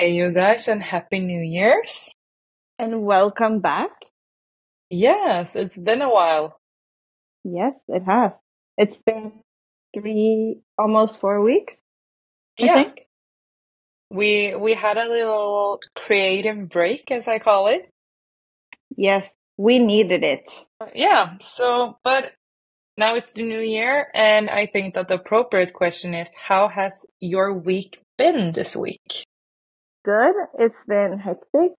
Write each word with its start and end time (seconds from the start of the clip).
Hey, 0.00 0.12
you 0.12 0.30
guys, 0.32 0.68
and 0.68 0.80
Happy 0.80 1.18
New 1.18 1.40
Year's. 1.40 2.14
And 2.78 3.02
welcome 3.02 3.58
back. 3.58 3.90
Yes, 4.90 5.56
it's 5.56 5.76
been 5.76 6.02
a 6.02 6.08
while. 6.08 6.60
Yes, 7.42 7.80
it 7.88 8.04
has. 8.04 8.32
It's 8.76 8.98
been 8.98 9.32
three, 9.92 10.60
almost 10.78 11.18
four 11.20 11.42
weeks, 11.42 11.78
I 12.60 12.66
Yeah, 12.66 12.74
think. 12.74 13.08
we 14.08 14.54
we 14.54 14.74
had 14.74 14.98
a 14.98 15.08
little 15.08 15.80
creative 15.96 16.68
break, 16.68 17.10
as 17.10 17.26
I 17.26 17.40
call 17.40 17.66
it. 17.66 17.90
Yes, 18.96 19.28
we 19.56 19.80
needed 19.80 20.22
it. 20.22 20.52
Yeah, 20.94 21.38
so, 21.40 21.98
but 22.04 22.34
now 22.96 23.16
it's 23.16 23.32
the 23.32 23.42
new 23.42 23.58
year, 23.60 24.12
and 24.14 24.48
I 24.48 24.66
think 24.66 24.94
that 24.94 25.08
the 25.08 25.14
appropriate 25.14 25.72
question 25.72 26.14
is, 26.14 26.30
how 26.48 26.68
has 26.68 27.04
your 27.18 27.52
week 27.52 28.00
been 28.16 28.52
this 28.52 28.76
week? 28.76 29.24
Good. 30.08 30.34
It's 30.58 30.82
been 30.86 31.18
hectic. 31.18 31.72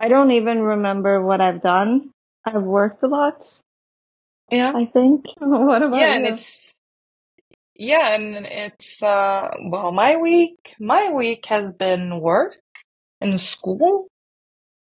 I 0.00 0.08
don't 0.08 0.32
even 0.32 0.60
remember 0.60 1.24
what 1.24 1.40
I've 1.40 1.62
done. 1.62 2.10
I've 2.44 2.64
worked 2.64 3.04
a 3.04 3.06
lot, 3.06 3.46
Yeah. 4.50 4.72
I 4.74 4.86
think. 4.86 5.26
What 5.38 5.84
about 5.84 6.00
Yeah, 6.00 6.16
and 6.16 6.26
it's 6.26 6.74
yeah, 7.76 8.16
and 8.16 8.44
it's 8.44 9.04
uh 9.04 9.50
well, 9.70 9.92
my 9.92 10.16
week 10.16 10.74
my 10.80 11.12
week 11.12 11.46
has 11.46 11.72
been 11.72 12.20
work 12.20 12.56
and 13.20 13.40
school. 13.40 14.08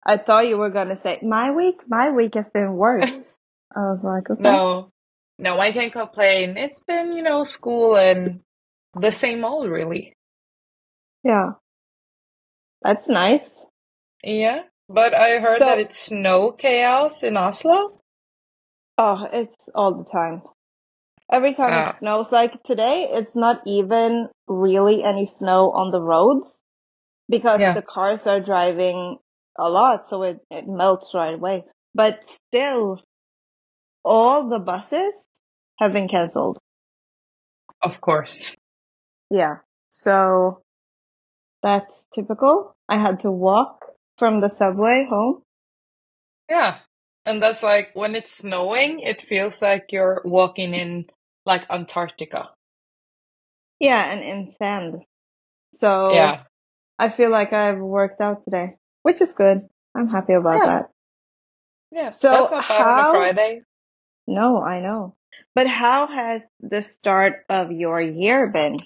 I 0.06 0.16
thought 0.16 0.48
you 0.48 0.58
were 0.58 0.70
gonna 0.70 0.96
say, 0.96 1.20
my 1.22 1.52
week, 1.52 1.82
my 1.90 2.12
week 2.12 2.36
has 2.36 2.48
been 2.54 2.76
worse. 2.76 3.36
I 3.76 3.80
was 3.92 4.04
like, 4.06 4.30
okay. 4.30 4.42
No, 4.42 4.90
no, 5.38 5.60
I 5.60 5.74
can't 5.74 5.92
complain. 5.92 6.56
It's 6.56 6.82
been, 6.82 7.12
you 7.12 7.24
know, 7.24 7.44
school 7.44 7.98
and 7.98 8.40
the 8.98 9.12
same 9.12 9.44
old, 9.44 9.70
really. 9.70 10.14
Yeah, 11.26 11.52
that's 12.84 13.08
nice. 13.08 13.66
Yeah, 14.24 14.64
but 14.90 15.14
I 15.14 15.40
heard 15.40 15.60
that 15.60 15.78
So, 15.78 15.80
it's 15.80 16.00
snow 16.00 16.52
chaos 16.52 17.24
in 17.24 17.38
Oslo. 17.38 18.00
oh, 18.98 19.28
it's 19.34 19.70
all 19.76 19.94
the 20.04 20.10
time. 20.10 20.42
Every 21.32 21.54
time 21.54 21.74
it 21.74 21.88
Uh, 21.88 21.94
snows, 21.94 22.32
like 22.32 22.62
today, 22.64 23.10
it's 23.12 23.36
not 23.36 23.62
even 23.66 24.30
really 24.48 25.04
any 25.04 25.26
snow 25.26 25.72
on 25.72 25.92
the 25.92 26.02
roads 26.02 26.60
because 27.30 27.60
yeah, 27.60 27.74
the 27.74 27.82
cars 27.82 28.22
are 28.28 28.40
driving 28.42 29.18
a 29.58 29.70
lot, 29.70 30.06
so 30.06 30.24
it, 30.24 30.40
it 30.52 30.66
melts 30.68 31.12
right 31.14 31.34
away. 31.36 31.64
But 31.96 32.20
still, 32.28 33.02
all 34.04 34.50
the 34.50 34.60
buses 34.60 35.14
have 35.80 35.94
been 35.94 36.08
canceled. 36.08 36.58
of 37.82 38.00
course. 38.02 38.56
Yeah. 39.30 39.58
So 39.90 40.63
that's 41.64 42.06
typical. 42.16 42.76
I 42.90 43.00
had 43.00 43.22
to 43.22 43.32
walk 43.32 43.86
from 44.20 44.42
the 44.42 44.50
subway 44.50 45.08
home. 45.10 45.44
Yeah, 46.50 46.80
and 47.26 47.42
that's 47.44 47.64
like 47.64 47.92
when 47.96 48.16
it's 48.16 48.38
snowing, 48.38 49.00
it 49.02 49.22
feels 49.22 49.62
like 49.62 49.88
you're 49.92 50.22
walking 50.26 50.74
in 50.76 51.08
like 51.46 51.70
Antarctica. 51.72 52.50
Yeah, 53.80 54.04
and 54.12 54.24
in 54.24 54.50
sand. 54.50 55.04
So 55.74 56.10
Yeah, 56.10 56.44
I 57.00 57.10
feel 57.12 57.32
like 57.32 57.54
I've 57.54 57.80
worked 57.80 58.22
out 58.22 58.44
today, 58.46 58.76
which 59.04 59.22
is 59.22 59.34
good. 59.34 59.68
I'm 59.96 60.10
happy 60.10 60.34
about 60.34 60.64
yeah, 60.64 60.66
that. 60.66 60.90
yeah. 61.92 62.12
That's 62.32 62.52
So 62.52 62.52
not 62.52 62.68
bad 62.68 62.88
on 62.88 63.00
a 63.00 63.06
how 63.06 63.06
Friday. 63.06 63.62
No, 64.28 64.62
I 64.62 64.80
know. 64.82 65.16
But 65.56 65.68
how 65.68 66.08
has 66.08 66.42
the 66.62 66.82
start 66.82 67.46
of 67.50 67.72
your 67.72 68.02
year 68.02 68.48
been? 68.48 68.78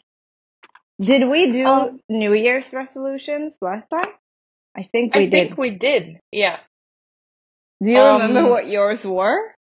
Did 1.00 1.28
we 1.30 1.52
do 1.52 1.66
Um, 1.66 2.00
New 2.10 2.34
Year's 2.34 2.74
resolutions 2.74 3.56
last 3.62 3.90
time? 3.90 4.10
I 4.76 4.84
think 4.92 5.14
we 5.16 5.26
did 5.28 5.28
I 5.28 5.30
think 5.48 5.58
we 5.58 5.72
did. 5.72 6.20
Yeah. 6.32 6.60
Do 7.84 7.92
you 7.92 8.02
remember 8.04 8.40
Um, 8.42 8.50
what 8.50 8.68
yours 8.68 9.06
were? 9.06 9.54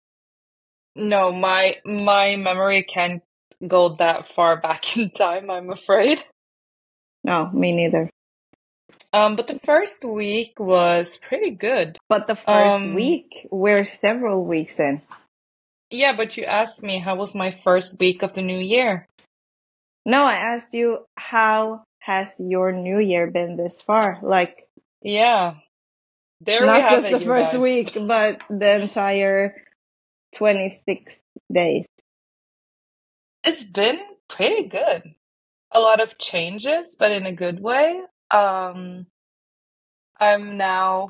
no, 0.95 1.31
my 1.31 1.75
my 1.85 2.35
memory 2.37 2.81
can't 2.83 3.21
go 3.67 3.95
that 3.97 4.27
far 4.27 4.57
back 4.57 4.97
in 4.97 5.11
time, 5.11 5.49
I'm 5.51 5.69
afraid. 5.69 6.23
No, 7.23 7.49
me 7.51 7.71
neither. 7.71 8.09
Um, 9.13 9.35
but 9.35 9.47
the 9.47 9.59
first 9.59 10.03
week 10.03 10.59
was 10.59 11.17
pretty 11.17 11.51
good. 11.51 11.97
But 12.09 12.27
the 12.27 12.35
first 12.35 12.77
Um, 12.77 12.93
week, 12.95 13.47
we're 13.51 13.85
several 13.85 14.43
weeks 14.43 14.79
in. 14.79 15.01
yeah, 15.89 16.13
but 16.15 16.35
you 16.37 16.43
asked 16.45 16.83
me 16.83 16.99
how 16.99 17.15
was 17.15 17.33
my 17.35 17.51
first 17.51 17.99
week 17.99 18.21
of 18.23 18.33
the 18.33 18.41
new 18.41 18.59
year? 18.59 19.07
No, 20.07 20.23
I 20.23 20.35
asked 20.35 20.73
you, 20.73 20.99
how 21.17 21.83
has 21.99 22.33
your 22.39 22.71
New 22.71 22.99
Year 22.99 23.29
been 23.29 23.57
this 23.57 23.81
far? 23.81 24.19
Like, 24.23 24.65
Yeah, 25.01 25.55
there 26.39 26.61
we 26.61 26.67
not 26.67 26.81
have 26.81 26.91
just 27.03 27.09
it, 27.09 27.19
the 27.19 27.25
first 27.25 27.51
guys. 27.51 27.59
week, 27.61 27.97
but 28.07 28.41
the 28.49 28.81
entire 28.83 29.61
26 30.37 31.13
days. 31.51 31.85
It's 33.43 33.65
been 33.65 33.99
pretty 34.29 34.69
good. 34.69 35.13
A 35.73 35.81
lot 35.81 35.99
of 35.99 36.17
changes, 36.17 36.95
but 36.97 37.11
in 37.11 37.25
a 37.25 37.33
good 37.33 37.61
way. 37.61 37.99
Um, 38.31 39.07
I'm 40.17 40.55
now 40.55 41.09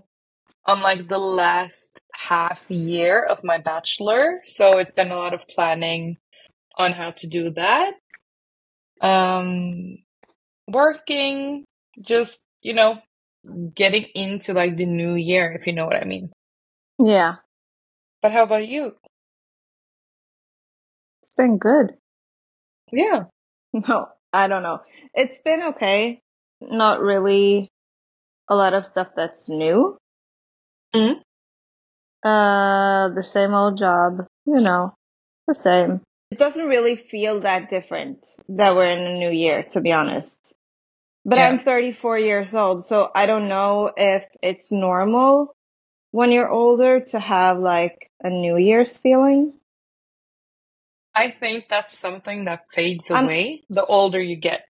on 0.65 0.81
like 0.81 1.07
the 1.07 1.19
last 1.19 2.01
half 2.15 2.71
year 2.71 3.21
of 3.23 3.43
my 3.43 3.59
bachelor, 3.59 4.41
so 4.47 4.79
it's 4.79 4.91
been 4.91 5.11
a 5.11 5.17
lot 5.17 5.35
of 5.35 5.47
planning 5.47 6.17
on 6.77 6.93
how 6.93 7.11
to 7.11 7.27
do 7.27 7.51
that. 7.51 7.93
Um, 9.01 9.99
working, 10.67 11.65
just, 12.01 12.41
you 12.61 12.73
know, 12.73 12.99
getting 13.75 14.05
into 14.15 14.53
like 14.53 14.77
the 14.77 14.85
new 14.85 15.15
year, 15.15 15.51
if 15.53 15.67
you 15.67 15.73
know 15.73 15.85
what 15.85 15.95
I 15.97 16.05
mean. 16.05 16.31
Yeah, 16.99 17.35
But 18.21 18.31
how 18.31 18.43
about 18.43 18.67
you? 18.67 18.95
it's 21.21 21.31
been 21.35 21.57
good. 21.57 21.95
Yeah. 22.91 23.23
No, 23.73 24.07
I 24.33 24.47
don't 24.47 24.63
know. 24.63 24.81
It's 25.13 25.39
been 25.39 25.61
okay. 25.75 26.21
Not 26.61 27.01
really 27.01 27.69
a 28.49 28.55
lot 28.55 28.73
of 28.73 28.85
stuff 28.85 29.09
that's 29.15 29.49
new. 29.49 29.97
Mhm. 30.95 31.21
Uh, 32.23 33.09
the 33.09 33.23
same 33.23 33.53
old 33.53 33.77
job, 33.77 34.25
you 34.45 34.61
know, 34.61 34.93
the 35.47 35.55
same. 35.55 36.01
It 36.37 36.39
doesn't 36.39 36.67
really 36.67 36.97
feel 36.97 37.39
that 37.41 37.71
different 37.71 38.19
that 38.49 38.75
we're 38.75 38.91
in 38.91 39.07
a 39.07 39.17
new 39.17 39.31
year, 39.31 39.63
to 39.71 39.81
be 39.81 39.91
honest. 39.91 40.53
But 41.25 41.39
Yeah. 41.39 41.47
I'm 41.47 41.63
34 41.63 42.19
years 42.19 42.53
old, 42.53 42.85
so 42.85 43.09
I 43.15 43.25
don't 43.25 43.47
know 43.47 43.91
if 43.97 44.23
it's 44.43 44.71
normal 44.71 45.55
when 46.11 46.31
you're 46.31 46.47
older 46.47 46.99
to 46.99 47.19
have 47.19 47.57
like 47.57 48.11
a 48.21 48.29
New 48.29 48.55
Year's 48.55 48.95
feeling. 48.95 49.53
I 51.15 51.31
think 51.31 51.69
that's 51.69 51.97
something 51.97 52.45
that 52.45 52.69
fades 52.69 53.09
I'm, 53.09 53.25
away 53.25 53.63
the 53.71 53.83
older 53.83 54.21
you 54.21 54.35
get. 54.35 54.67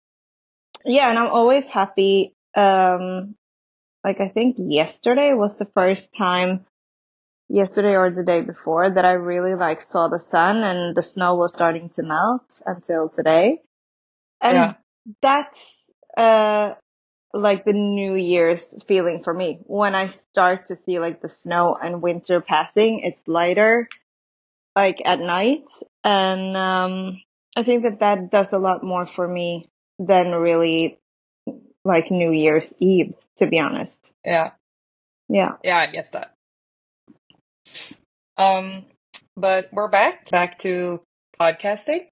yeah, 0.84 1.12
and 1.12 1.20
I'm 1.20 1.30
always 1.30 1.68
happy. 1.68 2.34
Um, 2.56 3.36
like 4.04 4.20
I 4.20 4.30
think 4.30 4.56
yesterday 4.58 5.34
was 5.34 5.60
the 5.60 5.70
first 5.76 6.10
time 6.18 6.66
yesterday 7.52 7.96
or 7.96 8.10
the 8.10 8.24
day 8.24 8.42
before 8.42 8.90
that 8.90 9.06
I 9.06 9.12
really 9.12 9.56
like 9.56 9.82
saw 9.82 10.08
the 10.08 10.20
sun 10.20 10.64
and 10.64 10.96
the 10.96 11.04
snow 11.04 11.36
was 11.36 11.52
starting 11.52 11.90
to 11.96 12.04
melt 12.04 12.62
until 12.66 13.10
today. 13.10 13.62
Yeah. 14.42 14.74
And 14.74 14.76
that's 15.22 15.94
uh 16.18 16.74
like 17.34 17.64
the 17.66 17.74
New 17.74 18.16
Year's 18.16 18.74
feeling 18.88 19.24
for 19.24 19.34
me. 19.34 19.60
When 19.64 19.96
I 19.96 20.08
start 20.08 20.68
to 20.68 20.78
see 20.86 21.00
like 21.00 21.22
the 21.22 21.30
snow 21.30 21.78
and 21.82 22.02
winter 22.02 22.42
passing, 22.42 23.02
it's 23.04 23.28
lighter 23.28 23.88
like 24.76 25.02
at 25.04 25.20
night 25.20 25.66
and 26.04 26.56
um 26.56 27.22
I 27.56 27.64
think 27.64 27.84
that 27.84 28.00
that 28.00 28.32
does 28.32 28.54
a 28.54 28.58
lot 28.58 28.84
more 28.84 29.06
for 29.06 29.28
me 29.28 29.70
than 30.00 30.32
really 30.32 31.00
like 31.84 32.12
New 32.12 32.32
Year's 32.32 32.74
Eve, 32.80 33.14
to 33.38 33.48
be 33.48 33.60
honest. 33.60 34.12
Yeah. 34.24 34.52
Yeah. 35.28 35.54
Yeah, 35.64 35.80
I 35.80 35.88
get 35.88 36.14
that. 36.14 36.36
Um, 38.38 38.86
but 39.36 39.70
we're 39.72 39.88
back, 39.90 40.30
back 40.30 40.60
to 40.60 41.02
podcasting. 41.40 42.08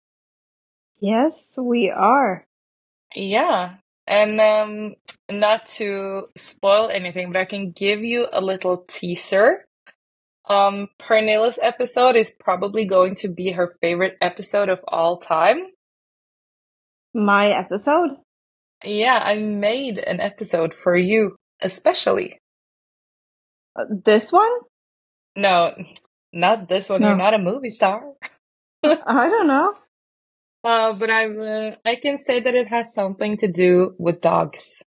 Yes, 1.00 1.54
we 1.58 1.90
are. 1.90 2.46
Yeah. 3.16 3.76
And 4.06 4.42
um, 4.42 4.96
not 5.30 5.66
to 5.78 6.28
spoil 6.36 6.90
anything, 6.92 7.32
but 7.32 7.40
I 7.40 7.46
can 7.46 7.72
give 7.72 8.04
you 8.04 8.28
a 8.32 8.42
little 8.42 8.86
teaser. 8.88 9.66
Um, 10.48 10.90
Pernilla's 11.00 11.60
episode 11.62 12.16
is 12.16 12.36
probably 12.40 12.86
going 12.86 13.16
to 13.16 13.28
be 13.28 13.52
her 13.52 13.76
favorite 13.82 14.18
episode 14.22 14.70
of 14.70 14.84
all 14.88 15.18
time. 15.18 15.68
My 17.14 17.50
episode? 17.50 18.18
Yeah, 18.84 19.22
I 19.24 19.38
made 19.38 20.00
an 20.00 20.22
episode 20.22 20.74
for 20.74 20.96
you, 20.96 21.36
especially. 21.62 22.40
Uh, 23.76 23.86
This 23.90 24.32
one? 24.32 24.52
No, 25.36 25.74
not 26.34 26.70
this 26.70 26.90
one. 26.90 27.04
You're 27.04 27.16
not 27.16 27.34
a 27.34 27.40
movie 27.40 27.70
star. 27.70 28.02
I 28.84 29.30
don't 29.30 29.48
know. 29.48 29.74
Uh, 30.64 30.94
but 30.94 31.10
I 31.10 31.26
uh, 31.28 31.76
I 31.86 31.96
can 31.96 32.18
say 32.18 32.40
that 32.40 32.56
it 32.56 32.68
has 32.68 32.94
something 32.94 33.38
to 33.38 33.48
do 33.48 33.96
with 34.00 34.22
dogs. 34.22 34.84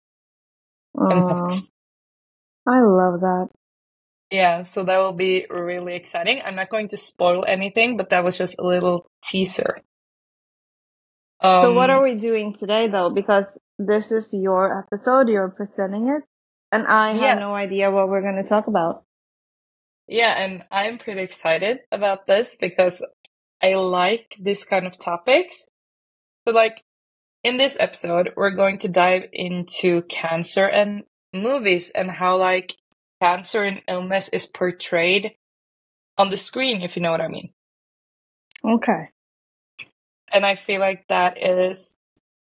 pets. 1.27 1.69
I 2.68 2.80
love 2.81 3.19
that. 3.21 3.50
Yeah, 4.31 4.63
so 4.63 4.83
that 4.83 4.97
will 5.00 5.13
be 5.13 5.45
really 5.50 5.95
exciting. 5.95 6.41
I'm 6.45 6.56
not 6.56 6.69
going 6.69 6.88
to 6.89 6.97
spoil 6.97 7.45
anything, 7.47 7.97
but 7.97 8.09
that 8.09 8.24
was 8.24 8.38
just 8.38 8.56
a 8.59 8.63
little 8.65 9.07
teaser. 9.24 9.77
So 11.53 11.74
what 11.74 11.89
Um, 11.89 11.92
are 11.92 12.01
we 12.03 12.15
doing 12.15 12.53
today 12.56 12.88
though? 12.88 13.09
Because 13.09 13.57
this 13.77 14.12
is 14.12 14.33
your 14.33 14.80
episode, 14.80 15.30
you're 15.30 15.50
presenting 15.50 16.09
it, 16.09 16.24
and 16.71 16.88
I 16.88 17.13
have 17.13 17.18
yeah, 17.21 17.35
no 17.35 17.53
idea 17.56 17.92
what 17.92 18.09
we're 18.09 18.21
going 18.21 18.42
to 18.44 18.47
talk 18.50 18.68
about. 18.68 19.03
Yeah, 20.09 20.41
and 20.41 20.63
I'm 20.71 20.97
pretty 20.97 21.21
excited 21.21 21.79
about 21.91 22.25
this 22.25 22.57
because 22.59 23.03
I 23.61 23.75
like 23.75 24.35
this 24.39 24.63
kind 24.63 24.88
of 24.88 24.97
topics. 24.97 25.67
So, 26.47 26.53
like, 26.53 26.83
in 27.44 27.57
this 27.57 27.77
episode, 27.79 28.33
we're 28.35 28.56
going 28.56 28.79
to 28.79 28.88
dive 28.88 29.27
into 29.31 30.01
cancer 30.03 30.65
and 30.65 31.03
movies 31.33 31.91
and 31.94 32.09
how, 32.09 32.38
like, 32.38 32.75
cancer 33.21 33.63
and 33.63 33.83
illness 33.88 34.29
is 34.29 34.47
portrayed 34.47 35.35
on 36.17 36.31
the 36.31 36.38
screen, 36.38 36.81
if 36.81 36.95
you 36.95 37.03
know 37.03 37.11
what 37.11 37.21
I 37.21 37.27
mean. 37.27 37.53
Okay. 38.65 39.09
And 40.33 40.45
I 40.45 40.56
feel 40.56 40.79
like 40.79 41.06
that 41.09 41.38
is 41.41 41.95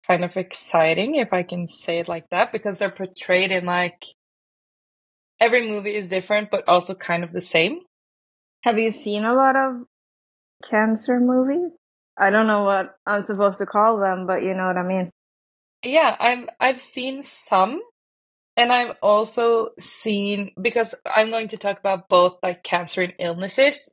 kind 0.08 0.26
of 0.26 0.38
exciting, 0.38 1.16
if 1.16 1.32
I 1.34 1.44
can 1.44 1.68
say 1.68 2.00
it 2.00 2.08
like 2.08 2.30
that, 2.30 2.52
because 2.52 2.80
they're 2.80 2.90
portrayed 2.90 3.52
in 3.52 3.66
like 3.66 4.04
every 5.44 5.68
movie 5.68 5.94
is 5.94 6.08
different, 6.08 6.50
but 6.50 6.68
also 6.70 6.96
kind 6.96 7.24
of 7.24 7.34
the 7.34 7.42
same. 7.42 7.82
Have 8.62 8.80
you 8.80 8.92
seen 8.92 9.26
a 9.26 9.34
lot 9.34 9.58
of 9.58 9.84
cancer 10.70 11.20
movies? 11.20 11.72
I 12.18 12.30
don't 12.30 12.48
know 12.48 12.64
what 12.64 12.96
I'm 13.06 13.26
supposed 13.26 13.58
to 13.58 13.66
call 13.66 14.00
them, 14.00 14.26
but 14.26 14.42
you 14.44 14.54
know 14.54 14.68
what 14.68 14.78
I 14.78 14.84
mean. 14.84 15.10
Yeah, 15.84 16.16
I've 16.18 16.48
I've 16.62 16.80
seen 16.80 17.24
some, 17.24 17.82
and 18.56 18.72
I've 18.72 18.96
also 19.02 19.70
seen 19.80 20.52
because 20.62 20.96
I'm 21.06 21.30
going 21.30 21.50
to 21.50 21.58
talk 21.58 21.78
about 21.78 22.08
both 22.08 22.38
like 22.42 22.64
cancer 22.64 23.02
and 23.02 23.14
illnesses. 23.20 23.90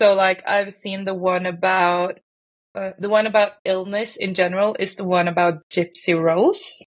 So 0.00 0.14
like 0.14 0.46
I've 0.46 0.72
seen 0.72 1.04
the 1.04 1.14
one 1.14 1.46
about 1.46 2.20
uh, 2.76 2.92
the 2.98 3.08
one 3.08 3.26
about 3.26 3.54
illness 3.64 4.16
in 4.16 4.34
general 4.34 4.76
is 4.78 4.94
the 4.94 5.04
one 5.04 5.26
about 5.26 5.68
Gypsy 5.70 6.14
Rose. 6.20 6.84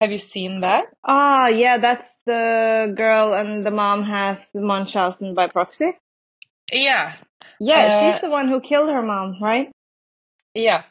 Have 0.00 0.12
you 0.12 0.18
seen 0.18 0.60
that? 0.60 0.86
Ah, 1.04 1.48
yeah, 1.48 1.78
that's 1.78 2.20
the 2.24 2.92
girl 2.96 3.34
and 3.34 3.66
the 3.66 3.70
mom 3.70 4.04
has 4.04 4.46
Munchausen 4.54 5.34
by 5.34 5.48
proxy. 5.48 5.92
Yeah. 6.72 7.16
Yeah, 7.58 7.98
she's 7.98 8.16
Uh, 8.16 8.18
the 8.20 8.30
one 8.30 8.48
who 8.48 8.60
killed 8.60 8.88
her 8.90 9.02
mom, 9.02 9.42
right? 9.42 9.70
yeah. 10.54 10.84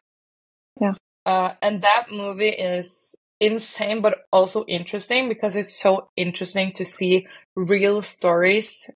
Yeah. 0.81 0.93
Uh, 1.25 1.53
and 1.61 1.81
that 1.81 2.07
movie 2.11 2.49
is 2.49 3.15
insane, 3.39 4.01
but 4.01 4.19
also 4.31 4.65
interesting 4.65 5.29
because 5.29 5.55
it's 5.55 5.79
so 5.79 6.09
interesting 6.17 6.73
to 6.73 6.85
see 6.85 7.27
real 7.55 8.01
stories 8.01 8.89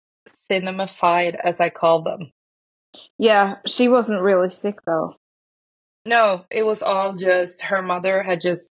cinemified, 0.51 1.35
as 1.41 1.61
I 1.61 1.69
call 1.69 2.03
them. 2.03 2.31
Yeah, 3.17 3.55
she 3.65 3.87
wasn't 3.87 4.21
really 4.21 4.49
sick 4.49 4.79
though. 4.85 5.15
No, 6.05 6.45
it 6.49 6.65
was 6.65 6.81
all 6.81 7.15
just 7.15 7.61
her 7.63 7.81
mother 7.81 8.23
had 8.23 8.41
just, 8.41 8.69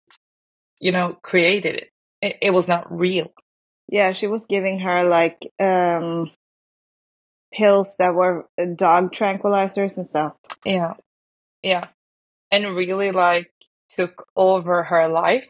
you 0.79 0.91
know, 0.91 1.17
created 1.21 1.75
it. 1.75 1.89
It, 2.21 2.37
it 2.41 2.51
was 2.51 2.67
not 2.67 2.91
real. 2.91 3.31
Yeah, 3.87 4.11
she 4.13 4.27
was 4.27 4.45
giving 4.45 4.79
her 4.79 5.07
like 5.07 5.51
um 5.59 6.31
pills 7.53 7.95
that 7.99 8.13
were 8.13 8.47
uh, 8.59 8.65
dog 8.75 9.13
tranquilizers 9.13 9.97
and 9.97 10.07
stuff. 10.07 10.33
Yeah. 10.65 10.93
Yeah. 11.63 11.87
And 12.51 12.75
really 12.75 13.11
like 13.11 13.51
took 13.95 14.27
over 14.35 14.83
her 14.83 15.07
life, 15.07 15.47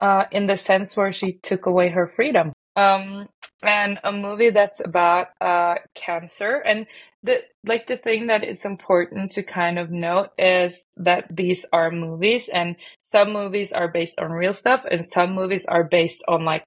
uh, 0.00 0.24
in 0.30 0.46
the 0.46 0.56
sense 0.56 0.96
where 0.96 1.12
she 1.12 1.32
took 1.32 1.66
away 1.66 1.90
her 1.90 2.06
freedom. 2.06 2.52
Um, 2.76 3.28
and 3.62 3.98
a 4.02 4.12
movie 4.12 4.50
that's 4.50 4.80
about 4.80 5.28
uh 5.40 5.76
cancer 5.94 6.62
and 6.64 6.86
the 7.22 7.42
like 7.64 7.86
the 7.86 7.96
thing 7.96 8.26
that 8.26 8.42
is 8.42 8.64
important 8.64 9.32
to 9.32 9.42
kind 9.42 9.78
of 9.78 9.90
note 9.90 10.30
is 10.38 10.86
that 10.96 11.34
these 11.34 11.64
are 11.72 11.90
movies 11.90 12.48
and 12.52 12.76
some 13.00 13.32
movies 13.32 13.72
are 13.72 13.88
based 13.88 14.18
on 14.20 14.32
real 14.32 14.54
stuff 14.54 14.84
and 14.90 15.04
some 15.04 15.34
movies 15.34 15.64
are 15.66 15.84
based 15.84 16.22
on 16.26 16.44
like 16.44 16.64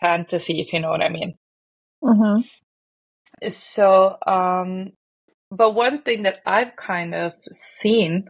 fantasy, 0.00 0.60
if 0.60 0.72
you 0.72 0.80
know 0.80 0.90
what 0.90 1.04
I 1.04 1.08
mean. 1.08 1.34
Mm-hmm. 2.02 3.48
So, 3.50 4.16
um, 4.26 4.92
but 5.50 5.74
one 5.74 6.02
thing 6.02 6.22
that 6.22 6.40
I've 6.46 6.76
kind 6.76 7.14
of 7.14 7.34
seen 7.50 8.28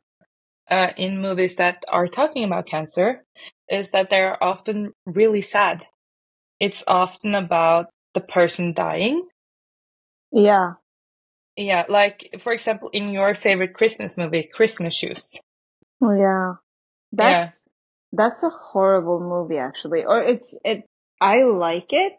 uh, 0.71 0.91
in 0.97 1.21
movies 1.21 1.57
that 1.57 1.85
are 1.89 2.09
talking 2.09 2.45
about 2.45 2.67
cancer 2.67 3.25
is 3.71 3.91
that 3.91 4.11
they're 4.11 4.43
often 4.43 4.93
really 5.07 5.43
sad. 5.43 5.87
It's 6.61 6.83
often 6.87 7.35
about 7.35 7.87
the 8.15 8.21
person 8.21 8.75
dying. 8.75 9.29
Yeah. 10.33 10.73
Yeah, 11.59 11.87
like 11.89 12.37
for 12.39 12.53
example, 12.53 12.89
in 12.91 13.11
your 13.11 13.35
favorite 13.35 13.75
Christmas 13.75 14.17
movie, 14.17 14.49
Christmas 14.55 14.95
Shoes. 14.95 15.35
Oh, 16.01 16.13
Yeah. 16.13 16.55
Yeah. 17.13 17.41
That's 17.43 17.63
that's 18.13 18.43
a 18.45 18.51
horrible 18.51 19.19
movie 19.21 19.59
actually. 19.59 20.05
Or 20.05 20.23
it's 20.23 20.55
it 20.65 20.85
I 21.21 21.43
like 21.43 21.93
it, 21.93 22.13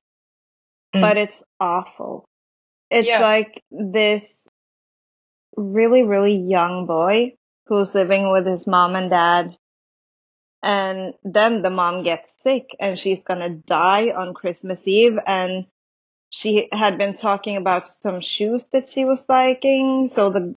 Mm. 0.93 1.01
but 1.01 1.17
it's 1.17 1.41
awful. 1.59 2.25
It's 2.91 3.07
Yeah. 3.07 3.21
like 3.21 3.63
this 3.71 4.45
really, 5.55 6.03
really 6.03 6.35
young 6.35 6.85
boy 6.85 7.33
who's 7.67 7.95
living 7.95 8.31
with 8.31 8.45
his 8.45 8.67
mom 8.67 8.95
and 8.95 9.09
dad. 9.09 9.55
And 10.61 11.13
then 11.23 11.61
the 11.61 11.69
mom 11.69 12.03
gets 12.03 12.33
sick 12.43 12.75
and 12.79 12.99
she's 12.99 13.21
gonna 13.21 13.49
die 13.49 14.11
on 14.11 14.33
Christmas 14.33 14.81
Eve. 14.85 15.17
And 15.25 15.65
she 16.29 16.67
had 16.71 16.97
been 16.97 17.13
talking 17.15 17.57
about 17.57 17.87
some 17.87 18.21
shoes 18.21 18.65
that 18.71 18.89
she 18.89 19.05
was 19.05 19.23
liking. 19.27 20.09
So 20.09 20.29
the, 20.29 20.55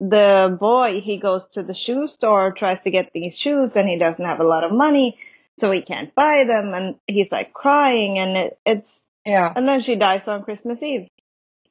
the 0.00 0.56
boy, 0.58 1.00
he 1.00 1.18
goes 1.18 1.48
to 1.50 1.62
the 1.62 1.74
shoe 1.74 2.06
store, 2.06 2.52
tries 2.52 2.82
to 2.84 2.90
get 2.90 3.10
these 3.12 3.38
shoes 3.38 3.76
and 3.76 3.88
he 3.88 3.98
doesn't 3.98 4.24
have 4.24 4.40
a 4.40 4.46
lot 4.46 4.64
of 4.64 4.72
money. 4.72 5.18
So 5.60 5.70
he 5.70 5.82
can't 5.82 6.14
buy 6.14 6.44
them 6.46 6.72
and 6.74 6.96
he's 7.06 7.30
like 7.30 7.52
crying 7.52 8.18
and 8.18 8.36
it, 8.36 8.58
it's, 8.66 9.06
Yeah. 9.24 9.52
and 9.54 9.68
then 9.68 9.82
she 9.82 9.94
dies 9.94 10.26
on 10.26 10.42
Christmas 10.42 10.82
Eve. 10.82 11.08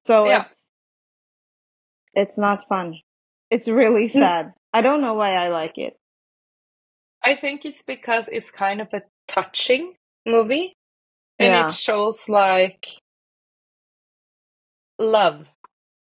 So 0.05 0.27
Yeah. 0.27 0.45
it's, 0.49 0.67
it's 2.13 2.37
not 2.37 2.67
fun. 2.69 2.99
It's 3.49 3.67
really 3.67 4.09
sad. 4.23 4.53
I 4.71 4.81
don't 4.81 5.01
know 5.01 5.15
why 5.15 5.33
I 5.33 5.49
like 5.49 5.77
it. 5.77 5.97
I 7.23 7.35
think 7.35 7.65
it's 7.65 7.83
because 7.83 8.27
it's 8.27 8.51
kind 8.51 8.79
of 8.81 8.93
a 8.93 9.01
touching 9.27 9.95
movie 10.25 10.73
and 11.39 11.53
Yeah. 11.53 11.65
it 11.65 11.71
shows 11.71 12.29
like 12.29 12.87
love 14.99 15.45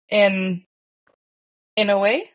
in 0.09 0.65
in 1.77 1.91
a 1.91 1.99
way. 1.99 2.31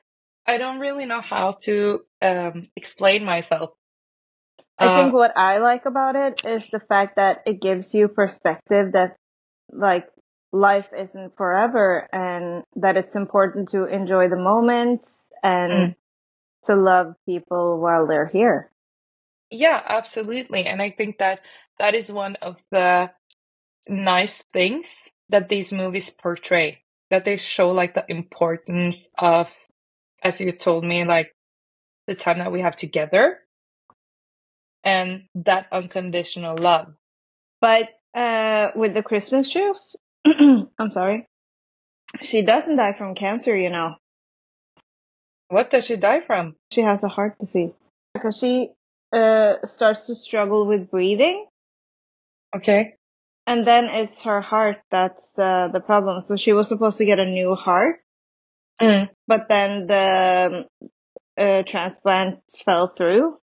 I 0.47 0.57
don't 0.57 0.79
really 0.79 1.05
know 1.05 1.21
how 1.21 1.57
to 1.63 2.05
um 2.21 2.69
explain 2.75 3.23
myself. 3.25 3.71
I 4.79 4.85
Uh 4.85 4.93
think 4.95 5.13
what 5.13 5.37
I 5.37 5.57
like 5.59 5.85
about 5.85 6.15
it 6.15 6.45
is 6.45 6.69
the 6.69 6.79
fact 6.79 7.15
that 7.17 7.43
it 7.45 7.61
gives 7.61 7.93
you 7.93 8.07
perspective 8.07 8.93
that 8.93 9.15
like 9.71 10.07
life 10.51 10.89
isn't 10.97 11.35
forever 11.37 12.07
and 12.11 12.63
that 12.75 12.97
it's 12.97 13.15
important 13.15 13.69
to 13.69 13.85
enjoy 13.85 14.29
the 14.29 14.37
moments 14.37 15.17
and 15.43 15.89
Mm. 15.89 15.95
to 16.65 16.75
love 16.75 17.15
people 17.25 17.79
while 17.79 18.07
they're 18.07 18.27
here. 18.27 18.71
yeah, 19.49 19.81
absolutely. 19.87 20.65
And 20.65 20.81
I 20.81 20.89
think 20.89 21.17
that 21.19 21.41
that 21.79 21.93
is 21.95 22.11
one 22.11 22.35
of 22.41 22.61
the 22.71 23.11
nice 23.87 24.43
things 24.53 25.11
that 25.29 25.49
these 25.49 25.71
movies 25.71 26.09
portray. 26.09 26.81
That 27.11 27.25
they 27.25 27.37
show 27.37 27.69
like 27.69 27.93
the 27.93 28.05
importance 28.09 29.09
of 29.17 29.53
as 30.23 30.41
you 30.41 30.51
told 30.51 30.83
me, 30.83 31.05
like 31.05 31.35
the 32.07 32.15
time 32.15 32.39
that 32.39 32.51
we 32.51 32.61
have 32.61 32.75
together 32.75 33.39
and 34.83 35.23
that 35.35 35.67
unconditional 35.71 36.57
love. 36.57 36.93
But 37.61 37.89
uh 38.15 38.69
with 38.75 38.93
the 38.93 39.03
Christmas 39.03 39.49
shoes, 39.49 39.95
I'm 40.25 40.91
sorry. 40.91 41.27
She 42.21 42.41
doesn't 42.41 42.77
die 42.77 42.93
from 42.97 43.15
cancer, 43.15 43.55
you 43.55 43.69
know. 43.69 43.95
What 45.49 45.69
does 45.69 45.85
she 45.85 45.95
die 45.95 46.21
from? 46.21 46.55
She 46.71 46.81
has 46.81 47.03
a 47.03 47.07
heart 47.07 47.37
disease 47.39 47.75
because 48.13 48.37
she 48.37 48.71
uh 49.13 49.55
starts 49.63 50.07
to 50.07 50.15
struggle 50.15 50.65
with 50.65 50.89
breathing 50.89 51.45
Okay. 52.55 52.95
And 53.47 53.65
then 53.67 53.85
it's 53.85 54.23
her 54.23 54.41
heart 54.41 54.77
that's 54.91 55.37
uh, 55.39 55.69
the 55.73 55.79
problem. 55.79 56.21
So 56.21 56.37
she 56.37 56.53
was 56.53 56.67
supposed 56.67 56.97
to 56.99 57.05
get 57.05 57.19
a 57.19 57.25
new 57.25 57.55
heart 57.55 57.97
Mm. 58.81 59.09
but 59.27 59.47
then 59.49 59.87
the 59.87 60.65
uh, 61.37 61.63
transplant 61.67 62.39
fell 62.65 62.89
through, 62.95 63.37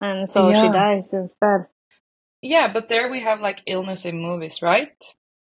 and 0.00 0.28
so 0.28 0.48
she 0.52 0.52
Yeah. 0.52 0.72
dies 0.72 1.12
instead. 1.14 1.66
Yeah, 2.42 2.68
but 2.72 2.88
there 2.88 3.08
we 3.10 3.20
have 3.20 3.40
like 3.40 3.62
illness 3.66 4.04
in 4.04 4.20
movies, 4.20 4.60
right? 4.62 4.92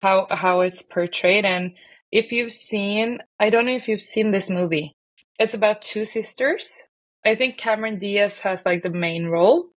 How 0.03 0.27
how 0.29 0.61
it's 0.61 0.83
portrayed 0.83 1.45
and 1.45 1.73
if 2.11 2.31
you've 2.31 2.51
seen 2.51 3.19
I 3.39 3.49
don't 3.49 3.65
know 3.65 3.73
if 3.73 3.87
you've 3.89 4.01
seen 4.01 4.31
this 4.31 4.49
movie. 4.49 4.95
It's 5.39 5.55
about 5.55 5.81
two 5.81 6.05
sisters. 6.05 6.83
I 7.25 7.35
think 7.35 7.57
Cameron 7.57 7.97
Diaz 7.97 8.39
has 8.41 8.65
like 8.65 8.83
the 8.83 8.91
main 8.91 9.25
role. 9.25 9.69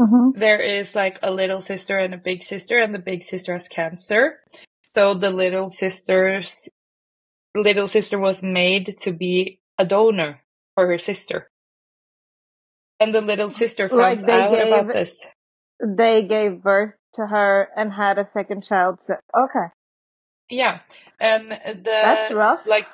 Mhm. 0.00 0.32
there 0.38 0.58
is 0.60 0.94
like 0.96 1.18
a 1.22 1.30
little 1.30 1.60
sister 1.60 1.98
and 1.98 2.14
a 2.14 2.18
big 2.18 2.42
sister, 2.42 2.78
and 2.78 2.94
the 2.94 2.98
big 2.98 3.22
sister 3.22 3.52
has 3.52 3.68
cancer. 3.68 4.40
So 4.88 5.14
the 5.14 5.30
little 5.30 5.68
sister's 5.68 6.68
little 7.54 7.86
sister 7.86 8.18
was 8.18 8.42
made 8.42 8.96
to 9.00 9.12
be 9.12 9.60
a 9.78 9.84
donor 9.84 10.40
for 10.74 10.86
her 10.86 10.98
sister. 10.98 11.48
And 13.00 13.14
the 13.14 13.20
little 13.20 13.50
sister 13.50 13.88
Like 13.88 14.18
finds 14.18 14.22
they 14.24 14.32
out 14.32 14.66
about 14.66 14.92
this. 14.92 15.26
They 15.84 16.22
gave 16.22 16.62
birth 16.62 16.94
to 17.14 17.26
her 17.26 17.68
and 17.76 17.92
had 17.92 18.18
a 18.18 18.28
second 18.32 18.62
child. 18.64 19.02
So 19.02 19.14
okay, 19.36 19.66
Yeah. 20.48 20.80
And 21.20 21.50
the 21.52 21.82
that's 21.84 22.32
rough. 22.32 22.66
like 22.66 22.86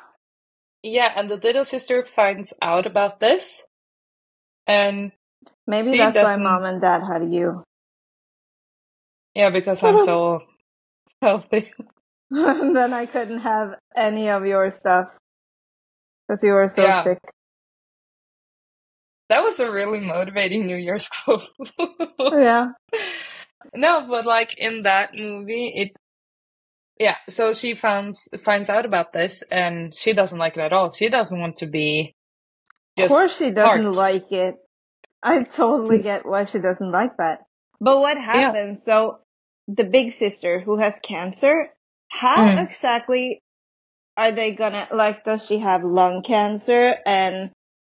yeah, 0.82 1.12
and 1.16 1.28
the 1.28 1.36
little 1.36 1.64
sister 1.64 2.02
finds 2.04 2.54
out 2.62 2.86
about 2.86 3.20
this. 3.20 3.62
And 4.66 5.12
Maybe 5.68 5.92
she 5.92 5.98
that's 5.98 6.16
why 6.16 6.22
doesn't- 6.22 6.42
mom 6.42 6.64
and 6.64 6.80
dad 6.80 7.02
had 7.06 7.30
you. 7.32 7.62
yeah, 9.34 9.50
because 9.50 9.82
I'm 9.84 9.98
so 10.00 10.40
healthy. 11.22 11.70
then 12.30 12.92
I 12.92 13.06
couldn't 13.06 13.38
have 13.40 13.74
any 13.94 14.28
of 14.30 14.44
your 14.46 14.70
stuff 14.72 15.08
because 16.26 16.42
you 16.42 16.52
were 16.52 16.68
so 16.70 16.82
Yeah. 16.82 17.04
sick. 17.04 17.18
That 19.28 19.42
was 19.42 19.60
a 19.60 19.70
really 19.70 20.00
motivating 20.00 20.66
New 20.66 20.76
Year's 20.76 21.08
quote. 21.24 21.46
Yeah. 22.18 22.68
no, 23.74 24.06
but 24.08 24.24
like 24.24 24.58
in 24.58 24.82
that 24.84 25.14
movie, 25.14 25.70
it 25.74 25.92
yeah. 26.98 27.16
So 27.28 27.52
she 27.52 27.74
finds 27.74 28.26
finds 28.42 28.70
out 28.70 28.86
about 28.86 29.12
this, 29.12 29.42
and 29.50 29.94
she 29.94 30.14
doesn't 30.14 30.38
like 30.38 30.56
it 30.56 30.62
at 30.62 30.72
all. 30.72 30.90
She 30.92 31.08
doesn't 31.10 31.38
want 31.38 31.56
to 31.56 31.66
be. 31.66 32.14
Of 32.98 33.08
course 33.10 33.36
she 33.36 33.50
doesn't 33.50 33.84
parts. 33.84 33.98
like 33.98 34.32
it. 34.32 34.54
I 35.22 35.42
totally 35.42 35.98
get 35.98 36.26
why 36.26 36.44
she 36.44 36.58
doesn't 36.58 36.90
like 36.90 37.16
that. 37.18 37.46
But 37.80 38.00
what 38.00 38.16
happens? 38.18 38.82
So 38.84 39.18
the 39.66 39.84
big 39.84 40.12
sister 40.14 40.60
who 40.60 40.78
has 40.78 40.94
cancer, 41.02 41.68
how 42.08 42.46
Mm. 42.46 42.66
exactly 42.66 43.40
are 44.16 44.32
they 44.32 44.52
gonna 44.52 44.88
like 44.92 45.24
does 45.24 45.46
she 45.46 45.58
have 45.58 45.84
lung 45.84 46.22
cancer 46.22 46.96
and 47.06 47.50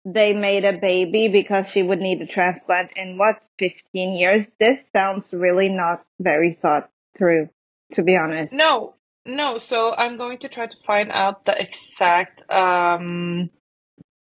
they 0.04 0.32
made 0.32 0.64
a 0.64 0.72
baby 0.72 1.28
because 1.28 1.70
she 1.70 1.82
would 1.82 2.00
need 2.00 2.20
a 2.20 2.26
transplant 2.26 2.92
in 2.96 3.18
what 3.18 3.42
15 3.58 4.14
years? 4.16 4.48
This 4.58 4.82
sounds 4.92 5.32
really 5.32 5.68
not 5.68 6.04
very 6.18 6.58
thought 6.60 6.90
through 7.16 7.48
to 7.92 8.02
be 8.02 8.16
honest. 8.16 8.52
No, 8.52 8.94
no. 9.26 9.58
So 9.58 9.92
I'm 9.94 10.16
going 10.16 10.38
to 10.38 10.48
try 10.48 10.66
to 10.66 10.76
find 10.84 11.10
out 11.10 11.44
the 11.44 11.60
exact 11.60 12.42
um 12.50 13.50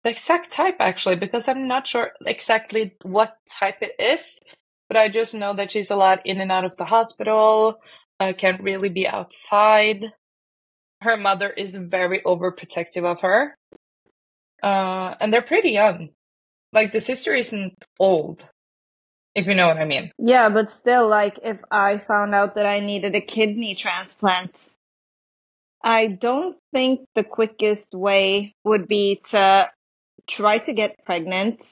the 0.09 0.13
exact 0.13 0.51
type 0.51 0.77
actually 0.81 1.17
because 1.17 1.49
I'm 1.49 1.69
not 1.69 1.87
sure 1.87 2.13
exactly 2.25 2.97
what 3.03 3.37
type 3.47 3.83
it 3.83 3.93
is, 3.99 4.41
but 4.89 4.97
I 4.97 5.11
just 5.11 5.35
know 5.35 5.53
that 5.53 5.71
she's 5.71 5.91
a 5.91 5.97
lot 5.97 6.23
in 6.25 6.41
and 6.41 6.51
out 6.51 6.65
of 6.65 6.79
the 6.79 6.87
hospital, 6.87 7.79
uh, 8.19 8.33
can't 8.33 8.63
really 8.63 8.89
be 8.89 9.07
outside. 9.07 10.15
Her 11.03 11.19
mother 11.19 11.51
is 11.51 11.77
very 11.77 12.23
overprotective 12.23 13.05
of 13.05 13.21
her. 13.21 13.55
Uh, 14.63 15.15
and 15.21 15.31
they're 15.31 15.43
pretty 15.43 15.73
young. 15.73 16.09
Like 16.73 16.93
the 16.93 17.03
sister 17.03 17.35
isn't 17.35 17.85
old, 18.01 18.49
if 19.35 19.47
you 19.47 19.55
know 19.55 19.69
what 19.69 19.77
I 19.77 19.85
mean. 19.85 20.11
Yeah, 20.17 20.49
but 20.49 20.71
still, 20.71 21.07
like, 21.07 21.39
if 21.45 21.59
I 21.71 21.99
found 21.99 22.35
out 22.35 22.55
that 22.55 22.67
I 22.67 22.81
needed 22.81 23.15
a 23.15 23.21
kidney 23.21 23.75
transplant, 23.75 24.71
I 25.85 26.07
don't 26.07 26.57
think 26.73 27.01
the 27.15 27.25
quickest 27.25 27.93
way 27.93 28.55
would 28.65 28.89
be 28.89 29.21
to 29.29 29.69
try 30.29 30.59
to 30.59 30.73
get 30.73 31.05
pregnant, 31.05 31.67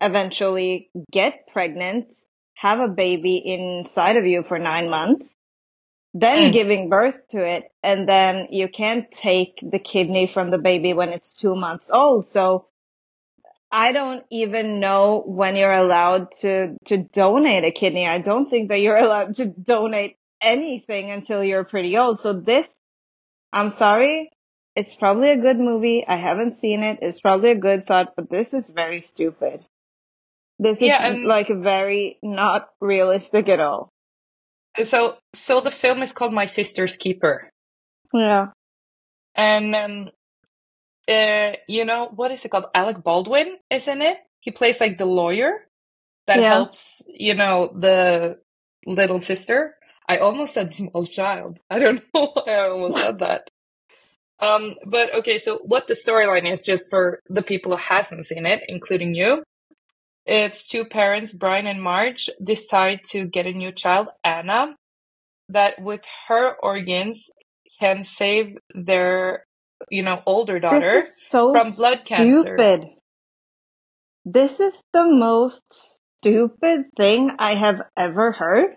eventually 0.00 0.90
get 1.12 1.46
pregnant, 1.52 2.06
have 2.54 2.80
a 2.80 2.88
baby 2.88 3.36
inside 3.44 4.16
of 4.16 4.26
you 4.26 4.42
for 4.42 4.58
nine 4.58 4.90
months, 4.90 5.28
then 6.14 6.50
Mm. 6.50 6.52
giving 6.52 6.88
birth 6.90 7.16
to 7.30 7.44
it, 7.44 7.64
and 7.82 8.08
then 8.08 8.48
you 8.50 8.68
can't 8.68 9.10
take 9.12 9.58
the 9.62 9.78
kidney 9.78 10.26
from 10.26 10.50
the 10.50 10.58
baby 10.58 10.92
when 10.94 11.10
it's 11.10 11.34
two 11.34 11.54
months 11.56 11.90
old. 11.92 12.26
So 12.26 12.68
I 13.70 13.92
don't 13.92 14.24
even 14.30 14.80
know 14.80 15.22
when 15.26 15.56
you're 15.56 15.72
allowed 15.72 16.32
to, 16.42 16.76
to 16.86 16.98
donate 16.98 17.64
a 17.64 17.72
kidney. 17.72 18.06
I 18.06 18.18
don't 18.18 18.48
think 18.50 18.68
that 18.70 18.80
you're 18.80 18.96
allowed 19.08 19.36
to 19.36 19.46
donate 19.46 20.16
anything 20.40 21.10
until 21.10 21.42
you're 21.44 21.64
pretty 21.64 21.96
old. 21.98 22.18
So 22.18 22.34
this, 22.34 22.68
I'm 23.52 23.70
sorry. 23.70 24.30
It's 24.76 24.94
probably 24.94 25.30
a 25.30 25.36
good 25.36 25.58
movie. 25.58 26.04
I 26.06 26.16
haven't 26.16 26.56
seen 26.56 26.82
it. 26.82 26.98
It's 27.02 27.20
probably 27.20 27.50
a 27.52 27.54
good 27.58 27.86
thought, 27.86 28.14
but 28.16 28.28
this 28.30 28.52
is 28.54 28.66
very 28.66 29.00
stupid. 29.00 29.64
This 30.58 30.78
is 30.78 30.82
Yeah, 30.84 31.06
and- 31.06 31.24
like 31.26 31.48
very 31.48 32.18
not 32.22 32.68
realistic 32.80 33.48
at 33.48 33.60
all. 33.60 33.88
So, 34.82 35.18
so 35.32 35.60
the 35.60 35.70
film 35.70 36.02
is 36.02 36.12
called 36.12 36.32
My 36.32 36.46
Sister's 36.46 36.96
Keeper. 36.96 37.48
Yeah. 38.12 38.48
And 39.36 39.74
um, 39.74 40.10
uh, 41.08 41.52
you 41.68 41.84
know 41.84 42.08
what 42.14 42.32
is 42.32 42.44
it 42.44 42.50
called? 42.50 42.66
Alec 42.74 43.02
Baldwin 43.02 43.56
is 43.70 43.86
in 43.86 44.02
it. 44.02 44.18
He 44.40 44.50
plays 44.50 44.80
like 44.80 44.98
the 44.98 45.06
lawyer 45.06 45.66
that 46.26 46.40
Yeah. 46.40 46.52
helps, 46.54 47.02
you 47.06 47.34
know, 47.34 47.70
the 47.78 48.38
little 48.86 49.20
sister. 49.20 49.76
I 50.08 50.18
almost 50.18 50.54
said 50.54 50.72
small 50.72 51.04
child. 51.04 51.58
I 51.70 51.78
don't 51.78 52.02
know 52.14 52.30
why 52.34 52.52
I 52.54 52.68
almost 52.68 52.98
said 52.98 53.18
that. 53.20 53.48
Um, 54.40 54.74
but 54.84 55.14
okay, 55.14 55.38
so 55.38 55.58
what 55.58 55.86
the 55.86 55.94
storyline 55.94 56.50
is, 56.50 56.62
just 56.62 56.90
for 56.90 57.20
the 57.28 57.42
people 57.42 57.72
who 57.72 57.78
hasn't 57.78 58.26
seen 58.26 58.46
it, 58.46 58.62
including 58.68 59.14
you, 59.14 59.42
it's 60.26 60.68
two 60.68 60.84
parents, 60.84 61.32
Brian 61.32 61.66
and 61.66 61.82
Marge, 61.82 62.30
decide 62.42 63.00
to 63.10 63.26
get 63.26 63.46
a 63.46 63.52
new 63.52 63.72
child, 63.72 64.08
Anna, 64.24 64.74
that 65.50 65.80
with 65.80 66.02
her 66.28 66.54
organs 66.62 67.30
can 67.78 68.04
save 68.04 68.56
their, 68.74 69.44
you 69.90 70.02
know, 70.02 70.22
older 70.26 70.58
daughter 70.58 71.02
so 71.02 71.52
from 71.52 71.72
blood 71.72 72.04
cancer. 72.04 72.40
stupid. 72.40 72.88
This 74.24 74.58
is 74.60 74.78
the 74.94 75.06
most 75.06 75.98
stupid 76.18 76.86
thing 76.96 77.32
I 77.38 77.54
have 77.54 77.82
ever 77.96 78.32
heard. 78.32 78.76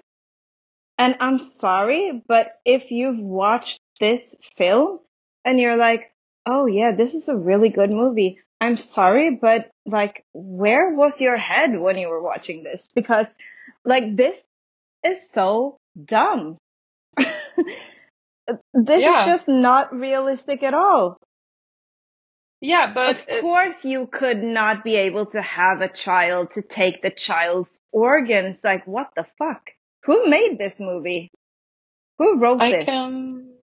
And 0.98 1.16
I'm 1.22 1.40
sorry, 1.40 2.24
but 2.28 2.54
if 2.66 2.92
you've 2.92 3.20
watched 3.20 3.80
this 4.00 4.36
film 4.58 5.00
and 5.48 5.60
you're 5.60 5.78
like, 5.78 6.12
oh 6.46 6.68
yeah, 6.68 6.92
this 6.96 7.16
is 7.16 7.28
a 7.30 7.36
really 7.36 7.70
good 7.70 7.90
movie. 7.90 8.40
I'm 8.62 8.78
sorry, 8.78 9.36
but 9.42 9.70
like, 9.86 10.24
where 10.34 10.94
was 10.94 11.20
your 11.22 11.38
head 11.38 11.80
when 11.80 11.98
you 11.98 12.10
were 12.10 12.22
watching 12.22 12.64
this? 12.64 12.88
Because 12.94 13.28
like, 13.86 14.16
this 14.16 14.40
is 15.06 15.30
so 15.32 15.78
dumb. 16.04 16.58
this 17.18 19.02
Yeah. 19.02 19.22
is 19.22 19.28
just 19.28 19.48
not 19.48 19.94
realistic 19.96 20.64
at 20.64 20.74
all. 20.74 21.18
Yeah, 22.62 22.92
but 22.94 23.12
Of 23.12 23.22
it's- 23.24 23.42
course, 23.42 23.86
you 23.86 24.08
could 24.08 24.42
not 24.44 24.84
be 24.84 24.96
able 24.96 25.28
to 25.28 25.42
have 25.42 25.82
a 25.82 25.88
child 25.88 26.52
to 26.52 26.62
take 26.64 27.02
the 27.04 27.12
child's 27.12 27.80
organs. 27.94 28.58
Like, 28.64 28.88
what 28.88 29.10
the 29.16 29.26
fuck? 29.38 29.62
Who 30.06 30.28
made 30.28 30.58
this 30.58 30.80
movie? 30.80 31.30
Who 32.18 32.40
wrote 32.40 32.62
I 32.62 32.72
this? 32.72 32.86
can. 32.86 33.57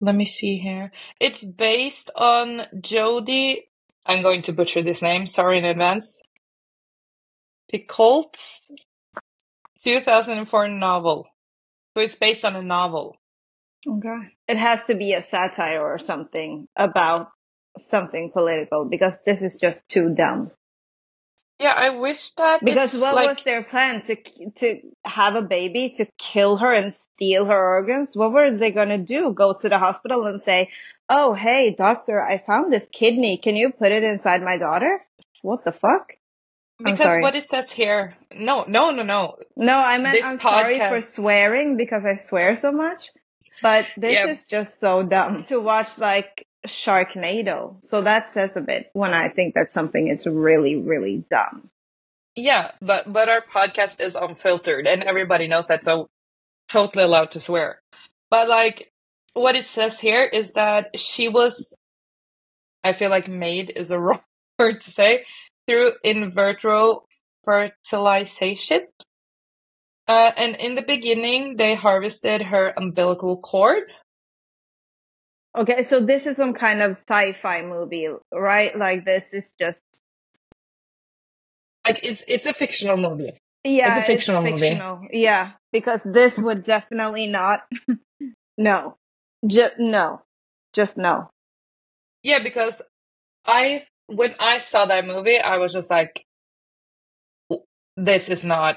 Let 0.00 0.14
me 0.14 0.24
see 0.24 0.58
here. 0.58 0.92
It's 1.20 1.44
based 1.44 2.10
on 2.16 2.62
Jodi. 2.80 3.68
I'm 4.06 4.22
going 4.22 4.42
to 4.42 4.52
butcher 4.52 4.82
this 4.82 5.02
name. 5.02 5.26
Sorry 5.26 5.58
in 5.58 5.64
advance. 5.64 6.20
Picolt's 7.70 8.70
2004 9.84 10.68
novel. 10.68 11.26
So 11.94 12.02
it's 12.02 12.16
based 12.16 12.44
on 12.44 12.56
a 12.56 12.62
novel. 12.62 13.16
Okay. 13.86 14.34
It 14.48 14.56
has 14.56 14.80
to 14.88 14.94
be 14.94 15.12
a 15.12 15.22
satire 15.22 15.82
or 15.82 15.98
something 15.98 16.66
about 16.76 17.28
something 17.78 18.30
political 18.32 18.84
because 18.84 19.14
this 19.24 19.42
is 19.42 19.58
just 19.60 19.86
too 19.88 20.14
dumb. 20.14 20.50
Yeah, 21.60 21.74
I 21.76 21.90
wish 21.90 22.30
that 22.30 22.64
Because 22.64 22.98
what 23.00 23.14
like 23.14 23.28
was 23.28 23.42
their 23.44 23.62
plan 23.62 24.02
to 24.06 24.16
to 24.56 24.80
have 25.04 25.34
a 25.36 25.42
baby 25.42 25.90
to 25.98 26.06
kill 26.18 26.56
her 26.56 26.72
and 26.72 26.92
steal 26.94 27.44
her 27.44 27.68
organs? 27.76 28.16
What 28.16 28.32
were 28.32 28.56
they 28.56 28.70
gonna 28.70 28.96
do? 28.98 29.32
Go 29.34 29.52
to 29.52 29.68
the 29.68 29.78
hospital 29.78 30.24
and 30.26 30.42
say, 30.42 30.70
"Oh, 31.10 31.34
hey, 31.34 31.74
doctor, 31.76 32.22
I 32.22 32.38
found 32.38 32.72
this 32.72 32.86
kidney. 32.90 33.36
Can 33.36 33.56
you 33.56 33.70
put 33.70 33.92
it 33.92 34.02
inside 34.02 34.42
my 34.42 34.56
daughter?" 34.56 35.04
What 35.42 35.64
the 35.64 35.72
fuck? 35.72 36.14
I'm 36.80 36.92
because 36.92 37.12
sorry. 37.12 37.22
what 37.22 37.36
it 37.36 37.44
says 37.46 37.70
here. 37.70 38.16
No, 38.32 38.64
no, 38.66 38.90
no, 38.90 39.02
no. 39.02 39.36
No, 39.54 39.76
I 39.78 39.98
meant 39.98 40.14
This 40.14 40.24
I'm 40.24 40.38
sorry 40.38 40.78
for 40.78 41.02
swearing 41.02 41.76
because 41.76 42.04
I 42.06 42.16
swear 42.16 42.56
so 42.56 42.72
much, 42.72 43.10
but 43.60 43.84
this 43.98 44.14
Yeah. 44.14 44.28
is 44.28 44.46
just 44.46 44.80
so 44.80 45.02
dumb 45.02 45.44
to 45.48 45.60
watch 45.60 45.98
like 45.98 46.46
Sharknado. 46.66 47.82
So 47.82 48.02
that 48.02 48.30
says 48.30 48.50
a 48.56 48.60
bit 48.60 48.90
when 48.92 49.12
I 49.12 49.28
think 49.28 49.54
that 49.54 49.72
something 49.72 50.08
is 50.08 50.26
really, 50.26 50.76
really 50.76 51.24
dumb. 51.30 51.70
Yeah, 52.36 52.72
but 52.80 53.12
but 53.12 53.28
our 53.28 53.40
podcast 53.40 54.00
is 54.00 54.14
unfiltered 54.14 54.86
and 54.86 55.02
everybody 55.02 55.48
knows 55.48 55.68
that, 55.68 55.84
so 55.84 56.08
totally 56.68 57.04
allowed 57.04 57.32
to 57.32 57.40
swear. 57.40 57.80
But 58.30 58.48
like 58.48 58.90
what 59.34 59.56
it 59.56 59.64
says 59.64 60.00
here 60.00 60.24
is 60.24 60.52
that 60.52 60.98
she 60.98 61.28
was 61.28 61.76
I 62.82 62.92
feel 62.92 63.10
like 63.10 63.28
made 63.28 63.72
is 63.74 63.90
a 63.90 63.98
wrong 63.98 64.20
word 64.58 64.80
to 64.82 64.90
say 64.90 65.24
through 65.66 65.92
in 66.02 66.32
vitro 66.32 67.04
fertilization. 67.44 68.86
Uh, 70.08 70.32
and 70.36 70.56
in 70.56 70.74
the 70.74 70.82
beginning, 70.82 71.56
they 71.56 71.74
harvested 71.74 72.42
her 72.42 72.72
umbilical 72.76 73.40
cord. 73.40 73.84
Okay, 75.56 75.82
so 75.82 76.00
this 76.00 76.26
is 76.26 76.36
some 76.36 76.54
kind 76.54 76.80
of 76.80 76.92
sci-fi 77.08 77.62
movie, 77.62 78.08
right? 78.32 78.76
Like 78.78 79.04
this 79.04 79.34
is 79.34 79.52
just 79.58 79.82
Like 81.86 82.00
it's 82.04 82.22
it's 82.28 82.46
a 82.46 82.52
fictional 82.54 82.96
movie. 82.96 83.32
yeah, 83.64 83.88
It's 83.88 84.04
a 84.06 84.06
fictional 84.06 84.42
movie. 84.42 84.58
fictional. 84.60 85.00
Yeah, 85.12 85.52
because 85.72 86.00
this 86.04 86.38
would 86.38 86.64
definitely 86.64 87.26
not. 87.26 87.62
no, 88.58 88.96
just 89.46 89.74
no, 89.78 90.22
just 90.72 90.96
no. 90.96 91.30
Yeah, 92.22 92.42
because 92.42 92.80
I 93.44 93.86
when 94.06 94.34
I 94.38 94.58
saw 94.58 94.86
that 94.86 95.04
movie, 95.06 95.38
I 95.38 95.56
was 95.58 95.72
just 95.72 95.90
like, 95.90 96.24
"This 97.96 98.28
is 98.28 98.44
not." 98.44 98.76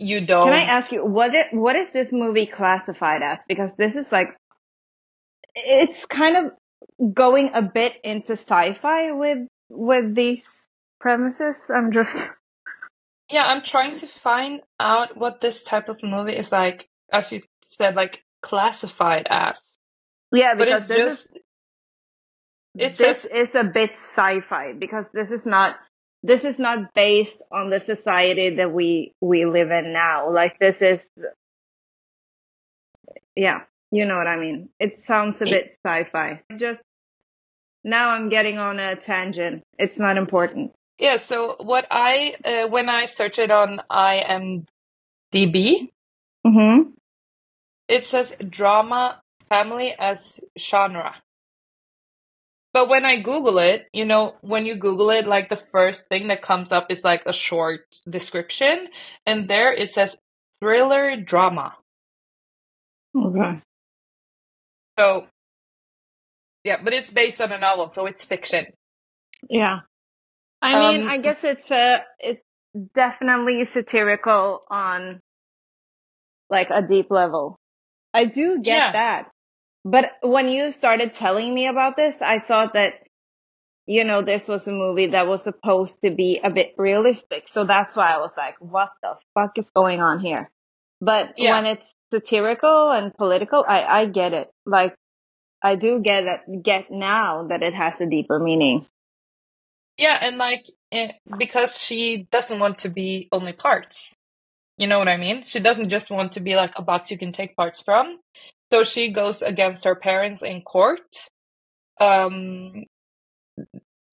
You 0.00 0.24
don't. 0.24 0.44
Can 0.46 0.52
I 0.54 0.62
ask 0.62 0.90
you 0.92 1.04
what 1.04 1.34
it 1.34 1.48
what 1.52 1.76
is 1.76 1.90
this 1.90 2.12
movie 2.12 2.46
classified 2.46 3.22
as? 3.22 3.40
Because 3.48 3.70
this 3.76 3.94
is 3.96 4.10
like 4.12 4.36
it's 5.66 6.06
kind 6.06 6.36
of 6.36 7.14
going 7.14 7.50
a 7.54 7.62
bit 7.62 7.94
into 8.04 8.32
sci-fi 8.32 9.12
with 9.12 9.46
with 9.68 10.14
these 10.14 10.66
premises. 11.00 11.56
I'm 11.68 11.92
just 11.92 12.30
Yeah, 13.30 13.44
I'm 13.46 13.62
trying 13.62 13.96
to 13.96 14.06
find 14.06 14.60
out 14.80 15.16
what 15.16 15.40
this 15.40 15.64
type 15.64 15.88
of 15.88 16.02
movie 16.02 16.34
is 16.34 16.50
like, 16.50 16.88
as 17.12 17.30
you 17.30 17.42
said, 17.62 17.94
like 17.94 18.24
classified 18.40 19.26
as. 19.28 19.76
yeah, 20.32 20.54
But 20.54 20.66
because 20.66 20.80
it's 20.82 20.88
this 20.88 21.22
just 21.22 21.36
is 21.36 21.42
it 22.78 22.96
this 22.96 23.22
says 23.22 23.24
is 23.26 23.54
a 23.54 23.64
bit 23.64 23.92
sci-fi 23.92 24.72
because 24.78 25.04
this 25.12 25.30
is 25.30 25.44
not 25.44 25.76
this 26.22 26.44
is 26.44 26.58
not 26.58 26.94
based 26.94 27.42
on 27.52 27.70
the 27.70 27.80
society 27.80 28.56
that 28.56 28.72
we 28.72 29.12
we 29.20 29.44
live 29.44 29.70
in 29.70 29.92
now. 29.92 30.32
Like 30.32 30.58
this 30.58 30.80
is 30.82 31.04
yeah, 33.36 33.60
you 33.90 34.04
know 34.06 34.16
what 34.16 34.26
I 34.26 34.36
mean. 34.36 34.68
It 34.78 34.98
sounds 34.98 35.40
a 35.42 35.44
It- 35.46 35.50
bit 35.50 35.76
sci-fi. 35.84 36.42
Just 36.56 36.82
now 37.84 38.10
I'm 38.10 38.28
getting 38.28 38.58
on 38.58 38.78
a 38.78 38.96
tangent. 38.96 39.62
It's 39.78 39.98
not 39.98 40.16
important. 40.18 40.72
yeah. 40.98 41.16
So 41.16 41.56
what 41.60 41.86
I 41.90 42.34
uh, 42.44 42.68
when 42.68 42.88
I 42.88 43.06
search 43.06 43.38
it 43.38 43.50
on 43.50 43.80
IMDb, 43.90 44.66
Mhm. 46.46 46.92
it 47.88 48.04
says 48.04 48.34
drama 48.48 49.22
family 49.48 49.94
as 49.98 50.40
genre. 50.58 51.14
But 52.74 52.88
when 52.88 53.04
I 53.06 53.16
Google 53.16 53.58
it, 53.58 53.88
you 53.92 54.04
know, 54.04 54.36
when 54.42 54.66
you 54.66 54.76
Google 54.76 55.10
it, 55.10 55.26
like 55.26 55.48
the 55.48 55.56
first 55.56 56.08
thing 56.08 56.28
that 56.28 56.42
comes 56.42 56.70
up 56.70 56.90
is 56.90 57.02
like 57.02 57.22
a 57.26 57.32
short 57.32 57.86
description, 58.08 58.88
and 59.24 59.48
there 59.48 59.72
it 59.72 59.90
says 59.92 60.16
thriller 60.60 61.16
drama. 61.16 61.76
Okay. 63.16 63.62
So, 64.98 65.26
yeah, 66.64 66.78
but 66.82 66.92
it's 66.92 67.12
based 67.12 67.40
on 67.40 67.52
a 67.52 67.58
novel, 67.58 67.88
so 67.88 68.06
it's 68.06 68.24
fiction. 68.24 68.66
Yeah. 69.48 69.80
I 70.62 70.78
mean, 70.78 71.02
Um, 71.02 71.08
I 71.08 71.18
guess 71.18 71.44
it's 71.44 71.70
uh 71.70 72.00
it's 72.20 72.42
definitely 72.94 73.64
satirical 73.66 74.62
on 74.70 75.20
like 76.50 76.68
a 76.70 76.82
deep 76.82 77.10
level. 77.10 77.56
I 78.14 78.24
do 78.26 78.60
get 78.60 78.76
Yeah. 78.76 78.92
that. 78.92 79.30
But 79.84 80.12
when 80.22 80.48
you 80.50 80.72
started 80.72 81.12
telling 81.14 81.54
me 81.54 81.68
about 81.68 81.96
this, 81.96 82.20
I 82.22 82.40
thought 82.40 82.74
that 82.74 82.94
you 83.86 84.04
know, 84.04 84.22
this 84.22 84.48
was 84.48 84.68
a 84.68 84.72
movie 84.72 85.08
that 85.08 85.26
was 85.26 85.44
supposed 85.44 86.02
to 86.02 86.10
be 86.10 86.40
a 86.44 86.50
bit 86.50 86.74
realistic. 86.78 87.48
So 87.48 87.64
that's 87.64 87.96
why 87.96 88.12
I 88.14 88.18
was 88.18 88.32
like, 88.36 88.56
what 88.60 88.90
the 89.02 89.14
fuck 89.34 89.52
is 89.58 89.70
going 89.74 90.00
on 90.00 90.20
here? 90.20 90.50
But 91.00 91.34
Yeah. 91.36 91.54
when 91.54 91.66
it's 91.66 91.94
satirical 92.12 92.90
and 92.92 93.14
political, 93.14 93.64
I 93.66 93.82
I 93.82 94.06
get 94.06 94.32
it. 94.32 94.50
Like 94.66 94.94
I 95.62 95.74
do 95.74 96.00
get 96.00 96.24
it, 96.24 96.62
get 96.62 96.90
now 96.90 97.46
that 97.48 97.62
it 97.62 97.74
has 97.74 98.00
a 98.00 98.06
deeper 98.06 98.38
meaning. 98.38 98.86
Yeah, 99.96 100.18
and 100.20 100.38
like 100.38 100.66
eh, 100.92 101.12
because 101.38 101.76
she 101.76 102.28
doesn't 102.30 102.60
want 102.60 102.78
to 102.78 102.88
be 102.88 103.28
only 103.32 103.52
parts. 103.52 104.14
You 104.76 104.86
know 104.86 105.00
what 105.00 105.08
I 105.08 105.16
mean? 105.16 105.42
She 105.46 105.58
doesn't 105.58 105.88
just 105.88 106.10
want 106.10 106.32
to 106.32 106.40
be 106.40 106.54
like 106.54 106.70
a 106.76 106.82
box 106.82 107.10
you 107.10 107.18
can 107.18 107.32
take 107.32 107.56
parts 107.56 107.82
from. 107.82 108.20
So 108.72 108.84
she 108.84 109.12
goes 109.12 109.42
against 109.42 109.84
her 109.84 109.96
parents 109.96 110.42
in 110.42 110.62
court. 110.62 111.28
Um 112.00 112.84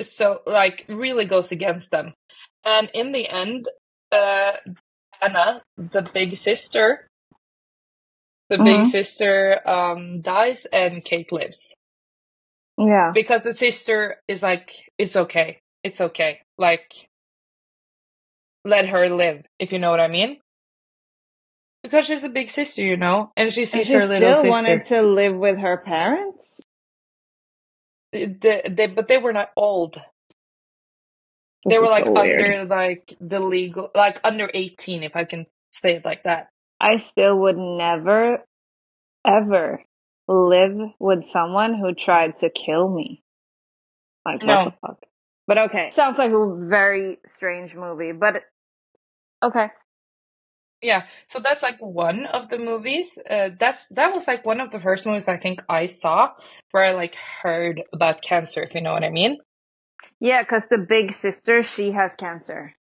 so 0.02 0.40
like 0.48 0.86
really 0.90 1.26
goes 1.26 1.52
against 1.52 1.92
them. 1.92 2.14
And 2.64 2.90
in 2.96 3.12
the 3.12 3.30
end, 3.30 3.68
uh 4.12 4.54
Anna, 5.22 5.62
the 5.78 6.02
big 6.02 6.36
sister, 6.36 7.08
the 8.50 8.60
big 8.60 8.82
Mhm. 8.82 8.86
sister 8.86 9.62
um 9.70 10.22
dies 10.22 10.66
and 10.74 11.04
Kate 11.06 11.32
lives. 11.32 11.76
Yeah. 12.78 13.14
because 13.14 13.44
the 13.44 13.54
sister 13.54 14.18
is 14.28 14.44
like 14.44 14.72
it's 14.98 15.16
okay 15.16 15.60
it's 15.84 16.02
okay 16.02 16.42
like 16.58 17.10
let 18.66 18.88
her 18.90 19.10
live 19.10 19.44
if 19.60 19.74
you 19.74 19.80
know 19.80 19.92
what 19.92 20.00
i 20.02 20.08
mean 20.08 20.40
because 21.84 22.06
she's 22.06 22.24
a 22.24 22.30
big 22.30 22.50
sister 22.50 22.84
you 22.84 22.98
know 22.98 23.32
and 23.38 23.54
she 23.54 23.66
And 23.74 23.84
sees 23.84 23.88
she 23.88 23.96
her 23.96 24.06
little 24.08 24.36
sister 24.36 24.50
wanted 24.50 24.86
to 24.86 25.02
live 25.04 25.36
with 25.36 25.58
her 25.60 25.78
parents. 25.78 26.62
they, 28.14 28.64
they, 28.70 28.88
but 28.88 29.08
they 29.08 29.18
were 29.20 29.34
not 29.34 29.52
old 29.56 30.02
they 31.70 31.80
were 31.80 31.86
like 31.90 32.06
so 32.06 32.14
weird. 32.14 32.42
under 32.42 32.66
like 32.66 33.16
the 33.22 33.40
legal 33.42 33.92
like 33.96 34.22
under 34.24 34.50
18 34.54 35.04
if 35.04 35.16
i 35.16 35.26
can 35.26 35.46
say 35.74 35.96
it 35.96 36.06
like 36.06 36.24
that 36.24 36.50
I 36.80 36.98
still 36.98 37.38
would 37.40 37.58
never, 37.58 38.44
ever 39.26 39.84
live 40.28 40.78
with 41.00 41.28
someone 41.28 41.76
who 41.76 41.94
tried 41.94 42.40
to 42.40 42.50
kill 42.50 42.90
me. 42.90 43.24
Like, 44.26 44.42
what 44.42 44.48
No. 44.48 44.66
the 44.66 44.74
fuck? 44.82 45.00
But 45.48 45.58
okay. 45.60 45.92
Sounds 45.92 46.18
like 46.18 46.32
a 46.32 46.56
very 46.68 47.20
strange 47.28 47.76
movie, 47.76 48.12
but 48.14 48.44
okay. 49.44 49.68
yeah 50.82 51.06
so 51.28 51.40
that's 51.40 51.64
like 51.64 51.78
one 51.80 52.26
of 52.28 52.50
the 52.50 52.58
movies 52.58 53.18
uh, 53.30 53.50
that's 53.60 53.88
that 53.92 54.14
was 54.14 54.28
like 54.28 54.46
one 54.46 54.60
of 54.62 54.72
the 54.72 54.80
first 54.80 55.06
movies 55.06 55.28
i 55.28 55.38
think 55.38 55.64
i 55.70 55.88
saw 55.88 56.32
where 56.72 56.84
i 56.86 56.92
like 56.92 57.16
heard 57.16 57.84
about 57.94 58.22
cancer 58.22 58.64
if 58.64 58.76
you 58.76 58.82
know 58.82 58.94
what 58.94 59.04
i 59.04 59.10
mean 59.10 59.38
Yeah, 60.20 60.44
because 60.44 60.64
the 60.70 60.80
big 60.80 61.14
sister, 61.14 61.64
she 61.64 61.92
has 61.92 62.16
cancer. 62.16 62.76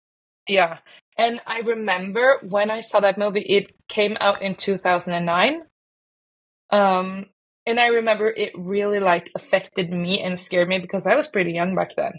Yeah. 0.47 0.79
And 1.17 1.41
I 1.47 1.59
remember 1.59 2.39
when 2.43 2.71
I 2.71 2.81
saw 2.81 2.99
that 3.01 3.17
movie, 3.17 3.41
it 3.41 3.71
came 3.87 4.17
out 4.19 4.41
in 4.41 4.55
2009. 4.55 5.63
Um, 6.71 7.27
and 7.65 7.79
I 7.79 7.87
remember 7.87 8.27
it 8.27 8.53
really 8.57 8.99
like 8.99 9.31
affected 9.35 9.91
me 9.91 10.21
and 10.21 10.39
scared 10.39 10.69
me 10.69 10.79
because 10.79 11.07
I 11.07 11.15
was 11.15 11.27
pretty 11.27 11.53
young 11.53 11.75
back 11.75 11.95
then. 11.95 12.13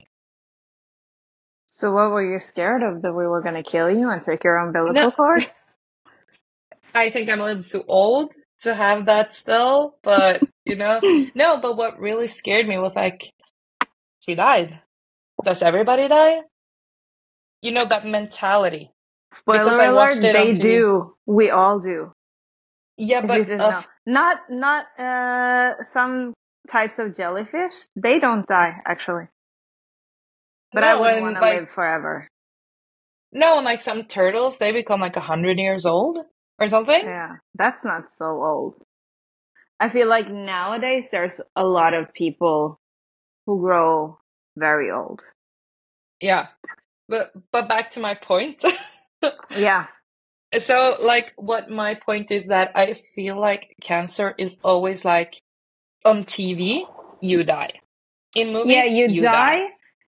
So 1.71 1.93
what 1.93 2.11
were 2.11 2.25
you 2.25 2.41
scared 2.41 2.83
of? 2.83 3.03
That 3.03 3.13
we 3.15 3.27
were 3.27 3.43
going 3.43 3.63
to 3.63 3.69
kill 3.69 3.91
you 3.91 4.11
and 4.11 4.23
take 4.23 4.45
your 4.45 4.57
umbilical 4.59 4.95
No. 4.95 5.13
cord? 5.13 5.45
I 6.95 7.11
think 7.11 7.31
I'm 7.31 7.41
a 7.41 7.45
little 7.45 7.63
too 7.63 7.85
old 7.89 8.35
to 8.63 8.75
have 8.75 9.07
that 9.07 9.35
still, 9.35 9.97
but 10.03 10.49
you 10.67 10.77
know, 10.77 11.03
no, 11.35 11.59
but 11.59 11.77
what 11.77 11.99
really 12.01 12.29
scared 12.29 12.69
me 12.69 12.79
was 12.79 12.97
like, 12.97 13.33
she 14.21 14.35
died. 14.35 14.81
Does 15.45 15.63
everybody 15.63 16.09
die? 16.09 16.41
You 17.63 17.73
know, 17.73 17.85
that 17.85 18.07
mentality. 18.07 18.93
Spoiler 19.33 19.65
Because 19.65 19.81
I 19.81 19.85
alert, 19.87 19.97
watched 19.97 20.25
it 20.25 20.37
on 20.37 20.47
they 20.47 20.53
do. 20.55 21.15
We 21.27 21.51
all 21.51 21.81
do. 21.81 22.13
Yeah, 22.97 23.21
but 23.23 23.39
didn't. 23.39 23.87
Not, 24.07 24.39
not, 24.49 24.87
uh, 24.99 25.83
some 25.93 26.33
types 26.71 26.99
of 26.99 27.15
jellyfish. 27.17 27.73
They 27.95 28.19
don't 28.19 28.47
die, 28.47 28.77
actually. 28.87 29.29
But 30.73 30.85
I 30.85 30.95
no, 30.95 31.01
wouldn't 31.01 31.23
want 31.23 31.35
to 31.37 31.41
like, 31.41 31.61
live 31.61 31.71
forever. 31.71 32.29
No, 33.33 33.57
and 33.57 33.65
like 33.65 33.81
some 33.81 34.05
turtles, 34.05 34.59
they 34.59 34.73
become 34.73 35.01
like 35.01 35.17
a 35.17 35.21
hundred 35.21 35.59
years 35.59 35.87
old 35.87 36.19
or 36.59 36.69
something. 36.69 37.01
Yeah, 37.03 37.37
that's 37.55 37.85
not 37.85 38.11
so 38.11 38.27
old. 38.27 38.75
I 39.79 39.91
feel 39.91 40.09
like 40.09 40.31
nowadays 40.31 41.09
there's 41.11 41.41
a 41.55 41.65
lot 41.65 41.93
of 41.93 42.13
people 42.15 42.81
who 43.47 43.61
grow 43.61 44.19
very 44.57 44.91
old. 44.91 45.23
Yeah. 46.21 46.47
But 47.09 47.33
but 47.53 47.69
back 47.69 47.93
to 47.93 48.01
my 48.01 48.15
point. 48.15 48.63
Yeah. 49.57 49.87
so 50.59 50.97
like 51.03 51.33
what 51.37 51.71
my 51.71 51.95
point 51.95 52.31
is 52.31 52.47
that 52.47 52.73
I 52.77 52.95
feel 52.95 53.41
like 53.41 53.75
cancer 53.81 54.35
is 54.39 54.59
always 54.63 55.05
like 55.05 55.43
on 56.05 56.25
TV, 56.25 56.87
you 57.21 57.43
die. 57.45 57.81
In 58.35 58.53
movies, 58.53 58.77
yeah, 58.77 58.85
you, 58.85 59.21
die, 59.21 59.67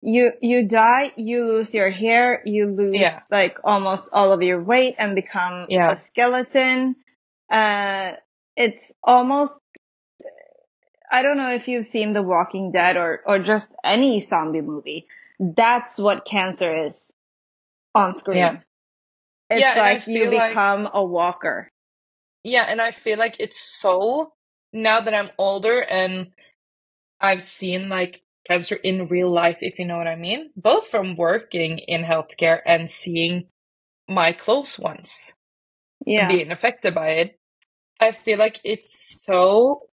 You 0.01 0.31
you 0.41 0.67
die, 0.67 1.13
you 1.15 1.45
lose 1.45 1.73
your 1.73 1.89
hair, 1.91 2.41
you 2.45 2.67
lose 2.67 2.95
Yeah. 2.99 3.19
like 3.31 3.57
almost 3.63 4.09
all 4.11 4.33
of 4.33 4.41
your 4.41 4.61
weight 4.61 4.95
and 4.97 5.15
become 5.15 5.67
Yeah. 5.69 5.91
a 5.91 5.97
skeleton. 5.97 6.95
Uh 7.49 8.13
it's 8.55 8.91
almost 9.03 9.59
I 11.11 11.21
don't 11.23 11.37
know 11.37 11.51
if 11.51 11.67
you've 11.67 11.85
seen 11.85 12.13
The 12.13 12.23
Walking 12.23 12.71
Dead 12.71 12.97
or 12.97 13.21
or 13.25 13.39
just 13.39 13.69
any 13.83 14.19
zombie 14.21 14.61
movie. 14.61 15.07
That's 15.39 15.97
what 15.99 16.25
cancer 16.25 16.85
is 16.87 17.11
on 17.95 18.15
screen. 18.15 18.37
Yeah. 18.37 18.57
it's 19.49 19.61
Yeah, 19.61 19.75
like 19.75 20.07
you 20.07 20.23
feel 20.23 20.31
like 20.33 20.51
become 20.51 20.89
a 20.93 21.03
walker. 21.03 21.69
yeah, 22.43 22.65
and 22.67 22.81
I 22.81 22.91
feel 22.91 23.17
like 23.17 23.37
it's 23.39 23.59
so 23.59 24.33
now 24.73 25.01
that 25.01 25.13
I'm 25.13 25.31
older 25.37 25.81
and 25.81 26.31
I've 27.19 27.41
seen 27.43 27.89
like 27.89 28.23
cancer 28.47 28.75
in 28.75 29.07
real 29.07 29.29
life, 29.31 29.59
if 29.61 29.79
you 29.79 29.85
know 29.85 29.97
what 29.97 30.07
I 30.07 30.15
mean, 30.15 30.51
both 30.55 30.87
from 30.87 31.15
working 31.15 31.79
in 31.79 32.03
healthcare 32.03 32.61
and 32.65 32.89
seeing 32.89 33.47
my 34.07 34.31
close 34.33 34.79
ones 34.79 35.33
Yeah. 36.05 36.27
being 36.27 36.51
affected 36.51 36.93
by 36.95 37.09
it. 37.09 37.39
I 37.99 38.11
feel 38.11 38.39
like 38.39 38.59
it's 38.63 39.17
so 39.25 39.89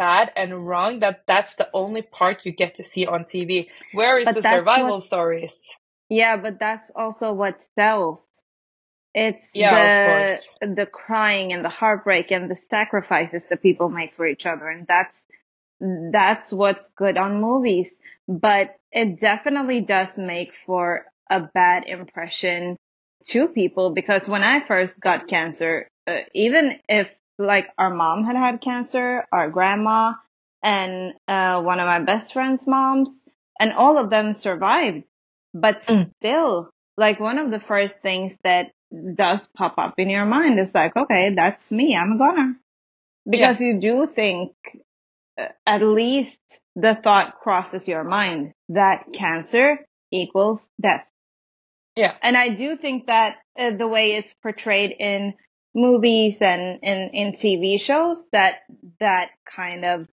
sad 0.00 0.32
and 0.36 0.66
wrong 0.68 1.00
that 1.00 1.24
that's 1.26 1.56
the 1.56 1.68
only 1.74 2.02
part 2.02 2.46
you 2.46 2.52
get 2.52 2.76
to 2.76 2.84
see 2.84 3.06
on 3.06 3.24
TV. 3.24 3.68
Where 3.92 4.18
is 4.18 4.28
But 4.28 4.34
the 4.34 4.42
survival 4.42 5.00
what 5.00 5.02
stories? 5.02 5.68
yeah, 6.10 6.36
but 6.36 6.58
that's 6.60 6.90
also 6.96 7.32
what 7.32 7.64
sells. 7.76 8.26
It's 9.14 9.54
Yeah, 9.54 9.68
the 9.70 10.42
the 10.62 10.86
crying 10.86 11.52
and 11.52 11.64
the 11.64 11.70
heartbreak 11.70 12.32
and 12.32 12.50
the 12.50 12.56
sacrifices 12.70 13.46
that 13.50 13.62
people 13.62 13.90
make 13.90 14.14
for 14.16 14.26
each 14.26 14.46
other 14.46 14.68
and 14.68 14.86
that's 14.86 15.20
that's 15.80 16.52
what's 16.52 16.90
good 16.90 17.18
on 17.18 17.40
movies. 17.40 17.92
But 18.28 18.76
it 18.92 19.20
definitely 19.20 19.82
does 19.82 20.18
make 20.18 20.54
for 20.66 21.06
a 21.30 21.40
bad 21.40 21.84
impression 21.86 22.76
to 23.28 23.48
people 23.48 23.90
because 23.90 24.28
when 24.28 24.44
I 24.44 24.66
first 24.66 24.98
got 25.00 25.28
cancer, 25.28 25.88
uh, 26.06 26.20
even 26.34 26.78
if 26.88 27.08
like 27.40 27.68
our 27.78 27.92
mom 27.94 28.24
had 28.24 28.36
had 28.36 28.60
cancer, 28.60 29.26
our 29.32 29.50
grandma, 29.50 30.12
and 30.62 31.14
uh, 31.28 31.60
one 31.62 31.80
of 31.80 31.86
my 31.86 32.00
best 32.00 32.32
friend's 32.32 32.66
moms, 32.66 33.26
and 33.58 33.72
all 33.72 33.98
of 33.98 34.10
them 34.10 34.34
survived. 34.34 35.04
But 35.54 35.84
Mm. 35.86 36.10
still, 36.18 36.70
like 36.96 37.18
one 37.20 37.38
of 37.38 37.50
the 37.50 37.60
first 37.60 38.00
things 38.00 38.36
that 38.44 38.72
does 39.14 39.48
pop 39.48 39.78
up 39.78 39.94
in 39.98 40.10
your 40.10 40.26
mind 40.26 40.60
is 40.60 40.74
like, 40.74 40.96
okay, 40.96 41.30
that's 41.34 41.72
me. 41.72 41.96
I'm 41.96 42.12
a 42.12 42.18
goner. 42.18 42.54
Yeah, 43.26 43.32
Because 43.32 43.60
you 43.60 43.80
do 43.80 44.06
think, 44.06 44.52
uh, 45.38 45.48
at 45.66 45.82
least 45.82 46.40
the 46.76 46.94
thought 46.94 47.40
crosses 47.40 47.88
your 47.88 48.04
mind 48.04 48.52
that 48.68 49.06
cancer 49.12 49.86
equals 50.12 50.68
death. 50.80 51.06
yeah, 51.96 52.14
And 52.22 52.36
I 52.36 52.50
do 52.50 52.76
think 52.76 53.06
that 53.06 53.36
uh, 53.58 53.70
the 53.72 53.88
way 53.88 54.12
it's 54.14 54.34
portrayed 54.34 54.94
in 54.98 55.34
movies 55.74 56.38
and 56.40 56.80
in, 56.82 57.10
in 57.12 57.32
TV 57.32 57.80
shows, 57.80 58.26
that 58.32 58.60
that 58.98 59.28
kind 59.44 59.84
of 59.84 60.08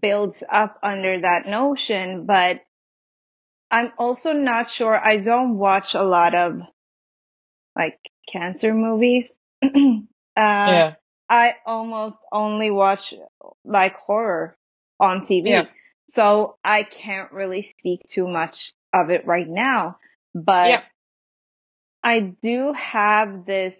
builds 0.00 0.42
up 0.50 0.78
under 0.82 1.20
that 1.20 1.46
notion. 1.46 2.26
But 2.26 2.60
I'm 3.70 3.92
also 3.98 4.32
not 4.32 4.70
sure. 4.70 4.96
I 4.96 5.16
don't 5.16 5.56
watch 5.56 5.94
a 5.94 6.02
lot 6.02 6.34
of 6.34 6.60
like 7.76 7.98
cancer 8.30 8.74
movies. 8.74 9.30
uh, 9.62 9.68
yeah, 10.36 10.94
I 11.28 11.56
almost 11.64 12.18
only 12.30 12.70
watch 12.70 13.14
like 13.64 13.96
horror 13.96 14.56
on 15.00 15.20
TV. 15.20 15.48
yeah, 15.48 15.64
So 16.08 16.56
I 16.64 16.82
can't 16.82 17.32
really 17.32 17.62
speak 17.62 18.02
too 18.08 18.28
much 18.28 18.72
of 18.92 19.10
it 19.10 19.26
right 19.26 19.48
now. 19.48 19.96
But 20.34 20.68
yeah, 20.68 20.82
I 22.04 22.20
do 22.20 22.72
have 22.74 23.46
this 23.46 23.74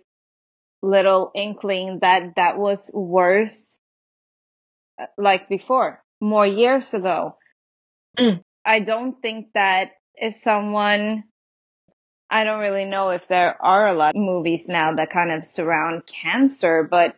little 0.83 1.31
inkling 1.35 2.01
that 2.03 2.35
that 2.37 2.59
was 2.59 2.91
worse 2.93 3.79
uh, 5.01 5.07
like 5.17 5.49
before, 5.49 6.03
more 6.21 6.47
years 6.47 6.93
ago. 6.93 7.37
mm, 8.19 8.43
I 8.65 8.81
don't 8.81 9.21
think 9.23 9.49
that 9.55 9.93
if 10.15 10.35
someone, 10.35 11.25
I 12.31 12.45
don't 12.45 12.61
really 12.61 12.85
know 12.85 13.11
if 13.11 13.29
there 13.29 13.57
are 13.63 13.89
a 13.89 13.95
lot 13.95 14.17
of 14.17 14.21
movies 14.21 14.67
now 14.69 14.95
that 14.95 15.11
kind 15.11 15.33
of 15.33 15.45
surround 15.45 16.03
cancer, 16.23 16.87
but 16.89 17.17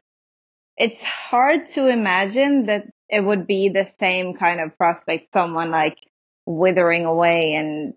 it's 0.76 1.02
hard 1.04 1.68
to 1.68 1.88
imagine 1.88 2.66
that 2.66 2.86
it 3.08 3.20
would 3.20 3.46
be 3.46 3.68
the 3.68 3.86
same 3.98 4.34
kind 4.34 4.60
of 4.60 4.76
prospect, 4.76 5.32
someone 5.32 5.70
like 5.70 5.98
withering 6.46 7.04
away 7.04 7.54
and 7.54 7.94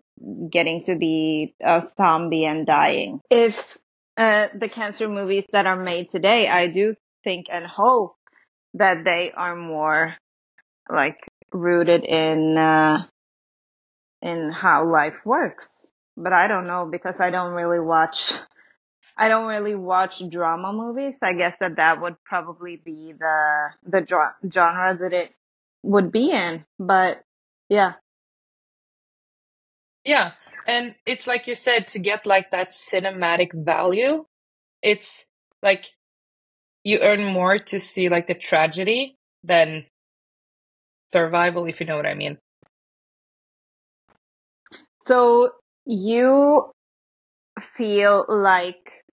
getting 0.52 0.84
to 0.84 0.96
be 0.96 1.56
a 1.62 1.84
zombie 1.96 2.46
and 2.46 2.66
dying. 2.66 3.20
If 3.30 3.56
uh, 4.18 4.48
the 4.58 4.70
cancer 4.70 5.08
movies 5.08 5.46
that 5.52 5.68
are 5.68 5.82
made 5.82 6.12
today, 6.12 6.48
I 6.48 6.68
do 6.68 6.96
think 7.24 7.48
and 7.52 7.66
hope 7.66 8.16
that 8.74 9.04
they 9.04 9.32
are 9.36 9.56
more 9.56 10.16
like 10.90 11.20
rooted 11.54 12.06
in 12.06 12.58
uh, 12.58 13.06
in 14.22 14.52
how 14.52 14.90
life 14.92 15.16
works. 15.26 15.92
But 16.16 16.34
I 16.34 16.48
don't 16.48 16.68
know 16.68 16.88
because 16.90 17.22
I 17.22 17.30
don't 17.30 17.54
really 17.54 17.80
watch 17.80 18.34
I 19.18 19.30
don't 19.30 19.48
really 19.48 19.76
watch 19.76 20.22
drama 20.30 20.74
movies. 20.74 21.16
I 21.24 21.34
guess 21.34 21.56
that 21.60 21.78
that 21.78 22.02
would 22.02 22.16
probably 22.24 22.78
be 22.78 23.14
the 23.18 23.70
the 23.86 24.06
genre 24.52 24.98
that 25.00 25.14
it 25.14 25.32
would 25.84 26.12
be 26.12 26.32
in. 26.32 26.66
But 26.80 27.24
yeah, 27.70 27.94
yeah. 30.06 30.32
And 30.68 30.96
it's 31.06 31.28
like 31.28 31.48
you 31.48 31.56
said, 31.56 31.88
to 31.90 32.00
get 32.00 32.26
like 32.26 32.52
that 32.52 32.72
cinematic 32.72 33.54
value, 33.54 34.26
it's 34.82 35.26
like 35.64 35.94
you 36.84 37.00
earn 37.02 37.24
more 37.24 37.58
to 37.58 37.80
see 37.80 38.10
like 38.10 38.28
the 38.28 38.36
tragedy 38.36 39.16
than 39.44 39.86
survival, 41.12 41.66
if 41.66 41.80
you 41.80 41.86
know 41.86 41.96
what 41.96 42.06
I 42.06 42.16
mean. 42.16 42.38
so 45.08 45.52
you 45.86 46.70
feel 47.78 48.26
like 48.28 49.04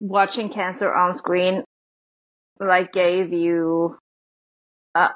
watching 0.00 0.48
cancer 0.50 0.92
on 0.92 1.14
screen 1.14 1.64
like 2.60 2.92
gave 2.92 3.32
you 3.32 3.96
a 4.94 5.08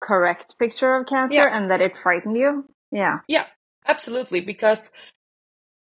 incorrect 0.00 0.56
picture 0.58 0.96
of 0.96 1.06
cancer 1.06 1.36
Yeah, 1.36 1.56
and 1.56 1.70
that 1.70 1.80
it 1.80 1.96
frightened 1.96 2.36
you? 2.36 2.64
Yeah. 2.90 3.18
yeah, 3.28 3.46
absolutely. 3.88 4.40
Because 4.40 4.90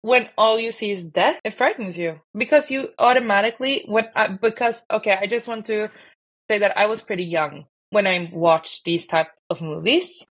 when 0.03 0.29
all 0.37 0.59
you 0.59 0.71
see 0.71 0.91
is 0.91 1.05
death, 1.05 1.41
it 1.45 1.55
frightens 1.55 1.99
you 1.99 2.21
because 2.35 2.71
you 2.71 2.89
automatically 2.99 3.85
when 3.87 4.09
I, 4.17 4.29
because 4.29 4.83
okay, 4.91 5.17
I 5.21 5.27
just 5.27 5.47
want 5.47 5.67
to 5.67 5.91
say 6.51 6.59
that 6.59 6.77
I 6.77 6.87
was 6.87 7.03
pretty 7.03 7.25
young 7.25 7.67
when 7.91 8.07
I 8.07 8.31
watched 8.33 8.85
these 8.85 9.07
type 9.07 9.29
of 9.51 9.61
movies. 9.61 10.25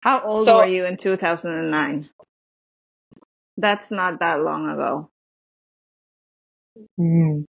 How 0.00 0.22
old 0.22 0.44
So 0.44 0.58
were 0.58 0.68
you 0.68 0.84
in 0.84 0.96
2009? 0.96 2.08
That's 3.56 3.90
not 3.90 4.20
that 4.20 4.40
long 4.40 4.68
ago. 4.68 5.10
Mm. 7.00 7.44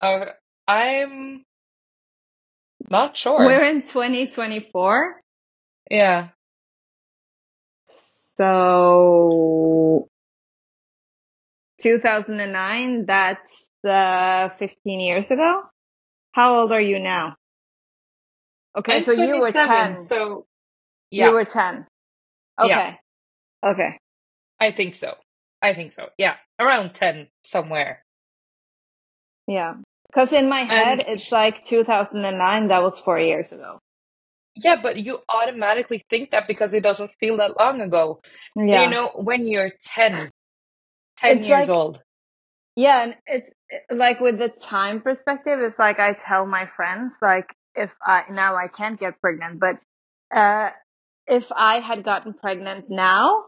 uh, 0.00 0.26
I'm 0.68 1.44
not 2.88 3.16
sure. 3.16 3.44
We're 3.44 3.64
in 3.64 3.82
2024. 3.82 5.20
Yeah, 5.90 6.28
So 8.40 10.08
2009, 11.82 13.04
that's 13.04 13.66
uh, 13.86 14.48
15 14.58 15.00
years 15.00 15.30
ago. 15.30 15.60
How 16.32 16.54
old 16.54 16.72
are 16.72 16.80
you 16.80 17.00
now? 17.00 17.36
Okay, 18.78 18.96
I'm 18.96 19.02
so 19.02 19.12
you 19.12 19.40
were 19.40 19.52
10. 19.52 19.94
so 19.94 20.46
You 21.10 21.32
were 21.32 21.44
10. 21.44 21.86
yeah, 22.64 22.64
Okay. 22.64 22.96
Okay. 23.72 23.98
I 24.58 24.70
think 24.70 24.94
so. 24.94 25.16
I 25.60 25.74
think 25.74 25.92
so. 25.92 26.08
Yeah, 26.16 26.36
around 26.58 26.94
10 26.94 27.28
somewhere. 27.44 28.02
Yeah. 29.46 29.74
Because 30.08 30.32
in 30.32 30.48
my 30.48 30.60
head, 30.60 31.00
And 31.00 31.08
it's 31.08 31.30
like 31.30 31.62
2009. 31.64 32.68
That 32.68 32.82
was 32.82 32.98
four 33.00 33.20
years 33.20 33.52
ago. 33.52 33.80
Yeah, 34.64 34.76
but 34.82 34.98
you 34.98 35.20
automatically 35.28 36.04
think 36.10 36.32
that 36.32 36.48
because 36.48 36.74
it 36.74 36.82
doesn't 36.82 37.12
feel 37.20 37.38
that 37.38 37.58
long 37.60 37.80
ago. 37.80 38.20
And 38.56 38.80
you 38.82 38.88
know, 38.88 39.08
when 39.16 39.46
you're 39.46 39.72
10, 39.80 40.30
10 41.18 41.38
It's 41.38 41.44
years 41.44 41.68
like, 41.68 41.70
old. 41.70 42.02
yeah, 42.76 43.04
and 43.04 43.16
it's 43.26 43.50
like 43.92 44.20
with 44.20 44.38
the 44.38 44.48
time 44.48 45.02
perspective, 45.02 45.60
it's 45.60 45.78
like 45.78 45.98
I 46.00 46.14
tell 46.14 46.46
my 46.46 46.68
friends, 46.76 47.14
like, 47.22 47.46
if 47.74 47.94
I, 48.04 48.24
now 48.30 48.56
I 48.56 48.68
can't 48.68 48.98
get 49.00 49.20
pregnant, 49.20 49.60
but, 49.60 49.76
uh, 50.36 50.70
if 51.26 51.46
I 51.56 51.80
had 51.80 52.04
gotten 52.04 52.34
pregnant 52.34 52.86
now, 52.90 53.46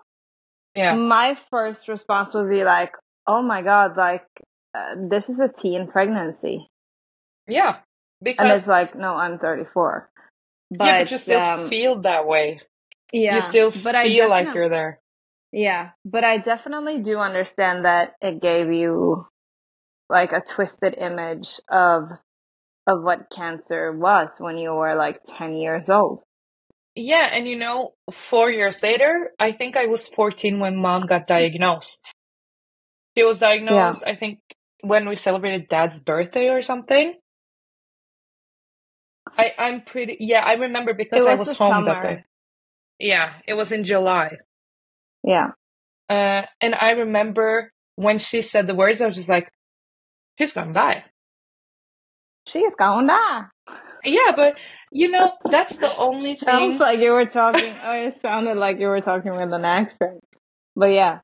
Yeah, 0.77 0.98
my 0.98 1.37
first 1.51 1.88
response 1.88 2.35
would 2.35 2.51
be 2.51 2.64
like, 2.64 2.92
oh 3.27 3.42
my 3.42 3.62
God, 3.62 3.96
like, 3.96 4.27
uh, 4.75 4.94
this 5.11 5.29
is 5.31 5.40
a 5.40 5.48
teen 5.48 5.88
pregnancy. 5.88 6.68
yeah, 7.48 7.79
And 8.38 8.51
it's 8.51 8.68
like, 8.68 8.96
no, 8.96 9.14
I'm 9.16 9.38
34. 9.38 10.11
Yeah, 10.81 11.03
but 11.03 11.11
you 11.11 11.19
still 11.19 11.41
um, 11.41 11.69
feel 11.69 12.01
that 12.03 12.27
way. 12.27 12.61
Yeah. 13.13 13.37
You 13.37 13.41
still 13.43 13.73
but 13.83 13.95
I 13.95 14.05
feel 14.05 14.29
like 14.29 14.55
you're 14.55 14.69
there. 14.69 15.01
yeah, 15.53 15.91
but 16.05 16.25
I 16.25 16.39
definitely 16.39 17.01
do 17.01 17.19
understand 17.19 17.85
that 17.85 18.15
it 18.21 18.41
gave 18.41 18.73
you 18.73 19.27
like 20.09 20.33
a 20.33 20.41
twisted 20.41 20.95
image 20.99 21.61
of 21.71 22.11
of 22.87 23.03
what 23.03 23.31
cancer 23.31 23.93
was 23.93 24.31
when 24.39 24.59
you 24.59 24.73
were 24.73 24.95
like 24.95 25.21
10 25.27 25.55
years 25.55 25.89
old. 25.89 26.23
Yeah, 26.95 27.31
and 27.33 27.47
you 27.47 27.57
know, 27.57 27.95
four 28.11 28.51
years 28.51 28.83
later, 28.83 29.31
I 29.39 29.53
think 29.53 29.77
I 29.77 29.87
was 29.87 30.09
14 30.09 30.59
when 30.59 30.77
mom 30.77 31.07
got 31.07 31.27
diagnosed. 31.27 32.13
She 33.17 33.25
was 33.25 33.39
diagnosed, 33.39 34.05
I 34.07 34.15
think, 34.15 34.41
when 34.83 35.09
we 35.09 35.17
celebrated 35.17 35.69
dad's 35.69 36.01
birthday 36.01 36.49
or 36.49 36.61
something. 36.61 37.15
I, 39.39 39.53
I'm 39.59 39.83
pretty, 39.83 40.19
yeah, 40.21 40.45
I 40.45 40.55
remember 40.55 40.95
because 40.95 41.27
I 41.27 41.35
was 41.37 41.49
was 41.49 41.59
the 41.59 41.65
home 41.65 41.85
that 41.87 42.03
day. 42.03 42.25
Yeah, 42.99 43.35
it 43.47 43.55
was 43.55 43.73
in 43.73 43.85
July. 43.85 44.39
Yeah. 45.25 45.51
Uh, 46.09 46.43
and 46.61 46.75
I 46.75 46.93
remember 46.93 47.73
when 47.97 48.19
she 48.19 48.43
said 48.43 48.67
the 48.67 48.75
words, 48.75 49.01
I 49.01 49.07
was 49.07 49.17
just 49.17 49.29
like, 49.29 49.49
she's 50.39 50.53
gonna 50.53 50.73
die. 50.75 51.05
She's 52.49 52.73
going 52.79 53.07
down. 53.09 53.51
Yeah, 54.05 54.33
but 54.37 54.59
you 54.93 55.11
know, 55.11 55.33
that's 55.51 55.79
the 55.79 55.95
only 55.97 56.37
Sounds 56.39 56.79
thing. 56.79 56.79
like 56.79 57.01
you 57.01 57.13
were 57.13 57.27
talking. 57.27 57.73
Oh, 57.85 57.93
it 57.95 58.21
sounded 58.23 58.57
like 58.57 58.79
you 58.81 58.89
were 58.89 59.01
talking 59.01 59.35
with 59.35 59.53
an 59.53 59.65
accent. 59.65 60.21
But 60.77 60.89
yeah, 60.93 61.21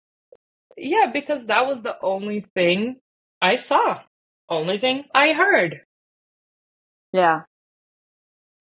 Yeah, 0.77 1.11
because 1.13 1.47
that 1.47 1.67
was 1.67 1.83
the 1.83 1.97
only 2.03 2.47
thing 2.55 2.99
I 3.43 3.57
saw, 3.57 4.01
only 4.49 4.79
thing 4.79 5.05
I 5.15 5.33
heard. 5.35 5.83
yeah, 7.13 7.43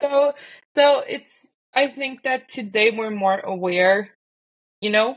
So, 0.00 0.32
so 0.74 1.00
it's. 1.00 1.54
I 1.74 1.86
think 1.86 2.22
that 2.22 2.48
today 2.48 2.90
we're 2.90 3.10
more 3.10 3.38
aware. 3.38 4.10
You 4.80 4.90
know, 4.90 5.16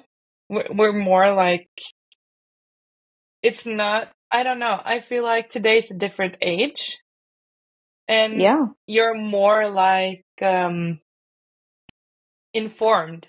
we're, 0.50 0.68
we're 0.72 0.94
more 0.94 1.34
like. 1.34 1.70
It's 3.44 3.66
not. 3.66 4.12
I 4.32 4.44
don't 4.44 4.60
know. 4.60 4.80
I 4.84 5.00
feel 5.00 5.24
like 5.24 5.50
today's 5.50 5.92
a 5.92 5.96
different 5.96 6.38
age, 6.42 7.00
and 8.08 8.42
yeah, 8.42 8.66
you're 8.88 9.16
more 9.16 9.70
like 9.70 10.26
um 10.42 11.00
informed. 12.54 13.28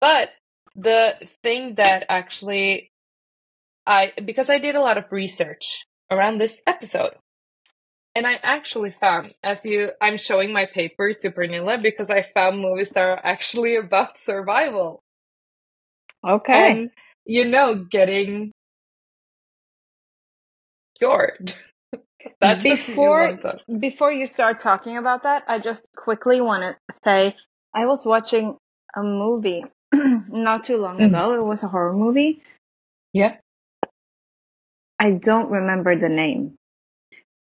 But 0.00 0.30
the 0.74 1.16
thing 1.42 1.76
that 1.76 2.04
actually 2.08 2.90
I 3.86 4.12
because 4.24 4.50
I 4.50 4.58
did 4.58 4.74
a 4.74 4.80
lot 4.80 4.98
of 4.98 5.12
research 5.12 5.86
around 6.10 6.38
this 6.38 6.60
episode. 6.66 7.14
And 8.16 8.26
I 8.26 8.40
actually 8.42 8.90
found, 8.92 9.34
as 9.44 9.66
you, 9.66 9.92
I'm 10.02 10.18
showing 10.18 10.52
my 10.54 10.66
paper 10.66 11.14
to 11.14 11.30
Pernilla 11.32 11.82
because 11.82 12.10
I 12.10 12.22
found 12.24 12.60
movies 12.60 12.92
that 12.92 13.04
are 13.04 13.20
actually 13.24 13.76
about 13.84 14.18
survival 14.18 15.02
okay. 16.28 16.74
and, 16.74 16.90
you 17.26 17.46
know, 17.48 17.84
getting 17.84 18.52
cured. 20.98 21.54
That's 22.40 22.64
Before 22.64 23.38
before 23.80 24.12
you 24.12 24.26
start 24.26 24.60
talking 24.60 24.98
about 24.98 25.24
that, 25.24 25.44
I 25.48 25.58
just 25.60 25.88
quickly 25.96 26.40
want 26.40 26.62
to 26.62 26.96
say 27.04 27.36
I 27.74 27.86
was 27.86 28.06
watching 28.06 28.56
a 28.96 29.02
movie 29.02 29.64
not 29.94 30.64
too 30.64 30.78
long 30.78 31.00
Mm. 31.00 31.02
ago. 31.02 31.34
It 31.34 31.44
was 31.44 31.62
a 31.64 31.68
horror 31.68 31.94
movie. 31.94 32.42
Yeah. 33.12 33.36
I 35.00 35.12
don't 35.12 35.50
remember 35.50 35.98
the 35.98 36.08
name. 36.10 36.56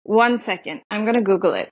One 0.05 0.41
second. 0.43 0.81
I'm 0.91 1.03
gonna 1.05 1.21
Google 1.23 1.55
it. 1.55 1.69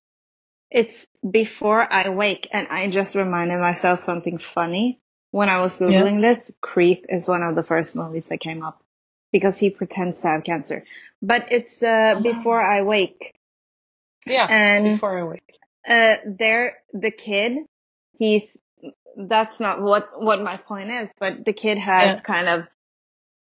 It's 0.72 1.06
Before 1.30 1.86
I 1.92 2.10
Wake, 2.10 2.48
and 2.52 2.68
I 2.68 2.88
just 2.90 3.14
reminded 3.16 3.60
myself 3.60 4.00
something 4.00 4.40
funny 4.40 5.00
when 5.30 5.50
I 5.50 5.62
was 5.62 5.80
Yeah. 5.80 5.88
Googling 5.88 6.22
this. 6.22 6.50
Creep 6.60 7.06
is 7.10 7.28
one 7.28 7.44
of 7.44 7.54
the 7.56 7.64
first 7.64 7.96
movies 7.96 8.26
that 8.28 8.40
came 8.40 8.64
up 8.64 8.84
because 9.32 9.60
he 9.60 9.70
pretends 9.70 10.20
to 10.22 10.30
have 10.30 10.44
cancer. 10.44 10.84
But 11.22 11.52
it's 11.52 11.82
uh, 11.84 12.16
Oh. 12.18 12.22
Before 12.22 12.60
I 12.62 12.82
Wake. 12.82 13.36
Yeah. 14.26 14.48
And 14.50 14.86
Before 14.90 15.16
I 15.20 15.24
wake. 15.24 15.60
uh, 15.88 16.16
there, 16.26 16.78
the 16.92 17.12
kid, 17.12 17.58
he's, 18.18 18.60
that's 19.16 19.60
not 19.60 19.80
what, 19.82 20.10
what 20.20 20.42
my 20.42 20.58
point 20.58 20.90
is, 20.90 21.12
but 21.20 21.46
the 21.46 21.54
kid 21.54 21.78
has 21.78 22.16
Yeah. 22.18 22.22
kind 22.22 22.48
of 22.50 22.68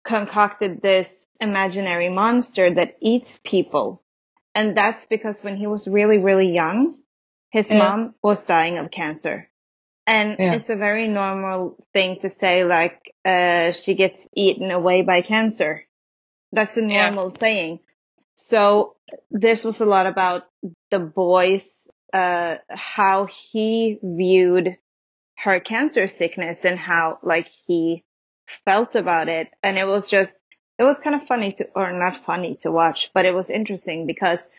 concocted 0.03 0.81
this 0.83 1.25
imaginary 1.39 2.09
monster 2.09 2.71
that 2.75 2.97
eats 3.01 3.39
people. 3.43 4.02
And 4.55 4.77
that's 4.77 5.05
because 5.07 5.43
when 5.43 5.57
he 5.57 5.67
was 5.67 5.87
really, 5.87 6.19
really 6.19 6.53
young, 6.53 6.97
his 7.51 7.71
Yeah. 7.71 7.79
mom 7.79 8.15
was 8.21 8.43
dying 8.43 8.77
of 8.77 8.91
cancer. 8.91 9.49
And 10.05 10.37
Yeah. 10.39 10.55
it's 10.55 10.69
a 10.69 10.75
very 10.75 11.07
normal 11.07 11.77
thing 11.93 12.19
to 12.21 12.29
say, 12.29 12.63
like, 12.65 13.13
uh, 13.25 13.71
she 13.71 13.95
gets 13.95 14.27
eaten 14.35 14.69
away 14.69 15.01
by 15.01 15.21
cancer. 15.21 15.85
That's 16.51 16.77
a 16.77 16.81
Yeah. 16.81 17.09
normal 17.09 17.31
saying. 17.31 17.79
So 18.35 18.95
this 19.31 19.63
was 19.63 19.81
a 19.81 19.85
lot 19.85 20.07
about 20.07 20.43
the 20.91 20.99
boy's, 20.99 21.89
uh, 22.13 22.55
how 22.69 23.25
he 23.25 23.99
viewed 24.03 24.77
her 25.37 25.59
cancer 25.59 26.07
sickness 26.07 26.63
and 26.65 26.77
how, 26.77 27.19
like, 27.23 27.47
he 27.47 28.03
felt 28.65 28.95
about 28.95 29.29
it. 29.29 29.47
And 29.63 29.77
it 29.77 29.85
was 29.85 30.09
just, 30.09 30.33
it 30.79 30.83
was 30.83 30.99
kind 30.99 31.15
of 31.15 31.27
funny 31.27 31.53
to, 31.53 31.69
or 31.75 31.91
not 31.91 32.17
funny 32.17 32.55
to 32.61 32.71
watch, 32.71 33.11
but 33.13 33.25
it 33.25 33.33
was 33.33 33.49
interesting 33.49 34.07
because 34.07 34.49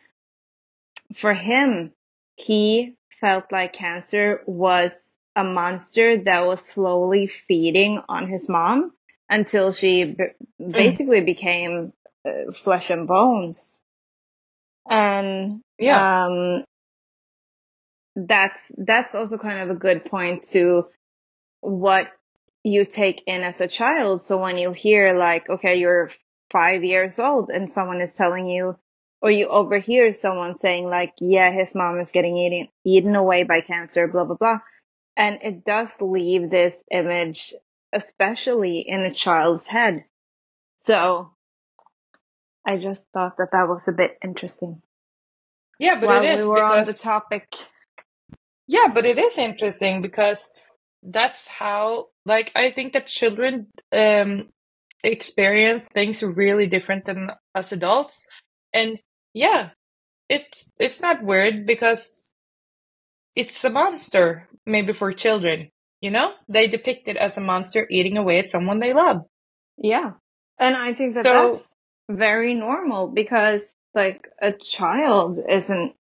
for 1.14 1.35
him, 1.35 1.92
he 2.37 2.94
felt 3.20 3.53
like 3.53 3.72
cancer 3.72 4.42
was 4.46 4.92
a 5.37 5.44
monster 5.44 6.18
that 6.24 6.46
was 6.46 6.61
slowly 6.64 7.27
feeding 7.27 8.00
on 8.09 8.29
his 8.29 8.48
mom 8.48 8.92
until 9.29 9.72
she 9.72 10.05
b- 10.05 10.24
basically 10.72 11.20
became 11.20 11.92
uh, 12.27 12.53
flesh 12.53 12.90
and 12.90 13.07
bones. 13.09 13.81
And 14.88 15.62
Yeah. 15.79 16.27
um, 16.27 16.64
that's 18.16 18.70
that's 18.77 19.14
also 19.14 19.38
kind 19.38 19.61
of 19.61 19.70
a 19.70 19.79
good 19.79 20.05
point 20.05 20.44
to 20.53 20.87
what 21.61 22.09
you 22.64 22.87
take 22.87 23.22
in 23.27 23.42
as 23.42 23.61
a 23.61 23.68
child. 23.68 24.22
So 24.24 24.38
when 24.38 24.59
you 24.59 24.72
hear 24.72 25.16
like, 25.16 25.48
okay, 25.48 25.79
you're 25.79 26.11
five 26.50 26.83
years 26.83 27.18
old 27.18 27.50
and 27.50 27.70
someone 27.70 28.00
is 28.00 28.14
telling 28.14 28.48
you, 28.48 28.77
or 29.20 29.31
you 29.31 29.48
overhear 29.48 30.12
someone 30.12 30.59
saying 30.59 30.87
like, 30.87 31.12
yeah, 31.20 31.53
his 31.53 31.74
mom 31.74 32.00
is 32.00 32.11
getting 32.11 32.37
eaten 32.37 32.68
eaten 32.85 33.14
away 33.14 33.44
by 33.44 33.61
cancer, 33.61 34.09
blah 34.09 34.24
blah 34.24 34.37
blah, 34.37 34.59
and 35.16 35.38
it 35.42 35.64
does 35.64 35.94
leave 36.00 36.50
this 36.50 36.83
image, 36.90 37.55
especially 37.92 38.81
in 38.81 39.00
a 39.03 39.14
child's 39.14 39.68
head. 39.68 40.05
So 40.77 41.33
I 42.66 42.79
just 42.79 43.07
thought 43.12 43.37
that 43.38 43.50
that 43.53 43.68
was 43.68 43.87
a 43.88 43.92
bit 43.92 44.18
interesting. 44.22 44.83
Yeah, 45.79 46.00
but 46.00 46.09
While 46.09 46.22
it 46.22 46.31
is 46.31 46.42
we 46.42 46.48
were 46.48 46.64
on 46.64 46.85
the 46.85 46.92
topic, 46.94 47.55
Yeah, 48.66 48.88
but 48.92 49.05
it 49.05 49.18
is 49.18 49.37
interesting 49.38 50.00
because 50.03 50.48
that's 51.04 51.46
how, 51.46 52.08
like, 52.24 52.50
I 52.56 52.70
think 52.70 52.92
that 52.94 53.06
children 53.06 53.68
um 53.92 54.48
experience 55.02 55.86
things 55.86 56.22
really 56.22 56.66
different 56.66 57.04
than 57.04 57.30
us 57.54 57.72
adults. 57.72 58.24
And 58.72 58.98
yeah, 59.34 59.70
it's 60.28 60.68
it's 60.80 61.00
not 61.00 61.22
weird 61.22 61.66
because 61.66 62.28
it's 63.36 63.64
a 63.64 63.70
monster, 63.70 64.48
maybe 64.64 64.92
for 64.92 65.12
children, 65.12 65.70
you 66.00 66.10
know? 66.10 66.32
They 66.48 66.68
depict 66.68 67.08
it 67.08 67.16
as 67.16 67.36
a 67.36 67.40
monster 67.40 67.86
eating 67.90 68.16
away 68.16 68.38
at 68.38 68.48
someone 68.48 68.78
they 68.78 68.92
love. 68.92 69.22
Yeah. 69.76 70.12
And 70.58 70.76
I 70.76 70.94
think 70.94 71.14
that 71.14 71.24
So- 71.26 71.50
that's 71.50 71.70
very 72.08 72.54
normal 72.54 73.08
because 73.08 73.74
like 73.94 74.28
a 74.40 74.52
child 74.52 75.38
isn't, 75.48 75.94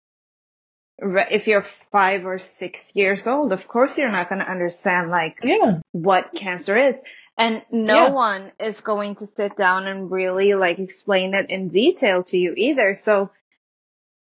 if 1.01 1.47
you're 1.47 1.65
five 1.91 2.25
or 2.25 2.39
six 2.39 2.91
years 2.93 3.27
old, 3.27 3.51
of 3.51 3.67
course 3.67 3.97
you're 3.97 4.11
not 4.11 4.29
going 4.29 4.39
to 4.39 4.49
understand 4.49 5.09
like 5.09 5.37
Yeah. 5.43 5.79
what 5.91 6.33
cancer 6.33 6.77
is. 6.77 7.01
And 7.37 7.63
no 7.71 7.95
Yeah. 8.07 8.09
one 8.11 8.51
is 8.59 8.81
going 8.81 9.15
to 9.15 9.27
sit 9.27 9.57
down 9.57 9.87
and 9.87 10.11
really 10.11 10.53
like 10.53 10.79
explain 10.79 11.33
it 11.33 11.49
in 11.49 11.69
detail 11.69 12.23
to 12.25 12.37
you 12.37 12.53
either. 12.55 12.95
So 12.95 13.31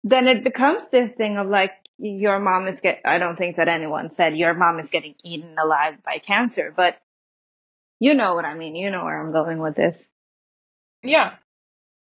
then 0.03 0.29
it 0.29 0.45
becomes 0.45 0.89
this 0.89 1.13
thing 1.13 1.37
of 1.37 1.49
like, 1.49 1.73
your 1.99 2.39
mom 2.39 2.69
is 2.69 2.81
get, 2.83 3.01
I 3.07 3.19
don't 3.19 3.37
think 3.37 3.57
that 3.57 3.69
anyone 3.69 4.13
said 4.13 4.37
your 4.37 4.53
mom 4.53 4.79
is 4.81 4.91
getting 4.91 5.15
eaten 5.25 5.57
alive 5.59 6.03
by 6.05 6.19
cancer, 6.19 6.73
but 6.77 7.01
you 8.01 8.13
know 8.13 8.35
what 8.35 8.45
I 8.45 8.55
mean. 8.55 8.77
You 8.77 8.91
know 8.91 9.05
where 9.05 9.19
I'm 9.19 9.33
going 9.33 9.59
with 9.59 9.77
this. 9.77 10.09
Yeah. 11.03 11.35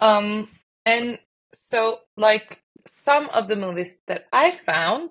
Um, 0.01 0.49
and 0.85 1.19
so 1.71 2.01
like 2.17 2.61
some 3.07 3.29
of 3.31 3.49
the 3.49 3.57
movies 3.57 3.99
that 4.09 4.27
I 4.33 4.51
found 4.51 5.11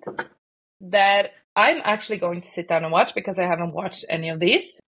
that 0.81 1.31
I'm 1.55 1.81
actually 1.84 2.17
going 2.17 2.41
to 2.41 2.47
sit 2.47 2.67
down 2.67 2.84
and 2.84 2.91
watch 2.91 3.15
because 3.15 3.39
I 3.39 3.43
haven't 3.43 3.73
watched 3.73 4.05
any 4.10 4.29
of 4.29 4.39
these. 4.39 4.79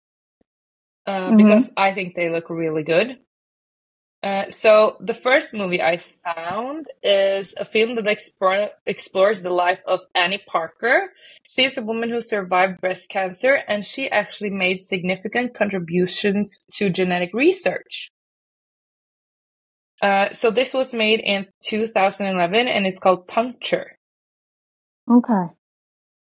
Uh, 1.05 1.31
Mhm. 1.31 1.37
because 1.37 1.71
I 1.77 1.93
think 1.93 2.15
they 2.15 2.29
look 2.29 2.49
really 2.49 2.83
good. 2.83 3.19
Uh, 4.23 4.49
so 4.49 4.97
the 4.99 5.13
first 5.13 5.53
movie 5.53 5.81
I 5.81 5.97
found 5.97 6.87
is 7.03 7.53
a 7.57 7.63
film 7.63 7.95
that 7.95 8.07
explore, 8.07 8.71
explores 8.85 9.41
the 9.41 9.51
life 9.51 9.79
of 9.85 10.01
Annie 10.15 10.43
Parker. 10.47 11.13
She's 11.47 11.77
a 11.77 11.81
woman 11.83 12.09
who 12.09 12.21
survived 12.21 12.81
breast 12.81 13.09
cancer 13.09 13.63
and 13.67 13.85
she 13.85 14.09
actually 14.09 14.49
made 14.49 14.81
significant 14.81 15.53
contributions 15.53 16.59
to 16.73 16.89
genetic 16.89 17.29
research. 17.33 18.09
Uh, 20.01 20.31
so 20.31 20.51
this 20.51 20.73
was 20.73 20.93
made 20.93 21.21
in 21.21 21.47
2011 21.65 22.67
and 22.67 22.87
it's 22.87 22.99
called 22.99 23.27
Puncture. 23.27 23.97
Okay. 25.09 25.53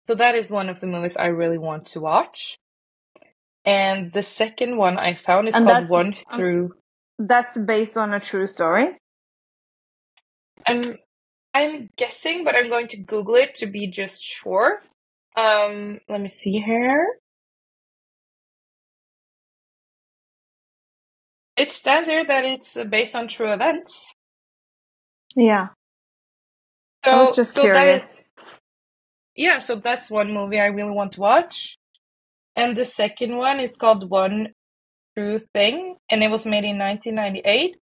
So 0.08 0.16
that 0.16 0.36
is 0.36 0.52
one 0.52 0.70
of 0.70 0.80
the 0.80 0.88
movies 0.88 1.18
I 1.18 1.28
really 1.28 1.58
want 1.60 1.88
to 1.88 2.00
watch. 2.02 2.58
And 3.66 4.12
the 4.12 4.24
second 4.24 4.78
one 4.78 4.98
I 4.98 5.16
found 5.16 5.48
is 5.48 5.56
And 5.56 5.66
called 5.66 5.90
One 5.90 6.16
um, 6.32 6.38
Through. 6.38 6.76
that's 7.20 7.58
based 7.58 7.98
on 7.98 8.14
a 8.14 8.20
true 8.20 8.48
story. 8.48 8.98
I'm 10.68 10.98
I'm 11.54 11.90
guessing, 11.98 12.44
but 12.44 12.56
I'm 12.56 12.70
going 12.70 12.88
to 12.90 12.98
Google 12.98 13.36
it 13.36 13.56
to 13.56 13.68
be 13.68 13.88
just 13.88 14.24
sure. 14.24 14.82
Um, 15.38 16.00
let 16.10 16.22
me 16.22 16.28
see 16.30 16.60
here. 16.60 17.06
It 21.62 21.72
stands 21.72 22.10
here 22.10 22.26
that 22.26 22.44
it's 22.44 22.76
based 22.90 23.16
on 23.16 23.28
true 23.28 23.52
events. 23.54 24.16
Yeah. 25.36 25.68
So, 27.06 27.12
I 27.12 27.20
was 27.20 27.36
just 27.36 27.54
so 27.54 27.62
curious. 27.62 27.78
that 27.78 27.96
is, 27.96 28.30
yeah, 29.36 29.60
so 29.60 29.76
that's 29.76 30.10
one 30.10 30.34
movie 30.34 30.60
I 30.60 30.66
really 30.66 30.90
want 30.90 31.12
to 31.14 31.20
watch. 31.20 31.78
And 32.56 32.76
the 32.76 32.84
second 32.84 33.38
one 33.38 33.60
is 33.60 33.76
called 33.76 34.10
One 34.10 34.54
True 35.16 35.40
Thing, 35.54 35.98
and 36.10 36.24
it 36.24 36.32
was 36.32 36.48
made 36.48 36.64
in 36.64 36.80
1998. 36.80 37.78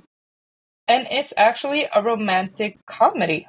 And 0.86 1.08
it's 1.10 1.34
actually 1.36 1.88
a 1.92 2.00
romantic 2.00 2.78
comedy. 2.86 3.48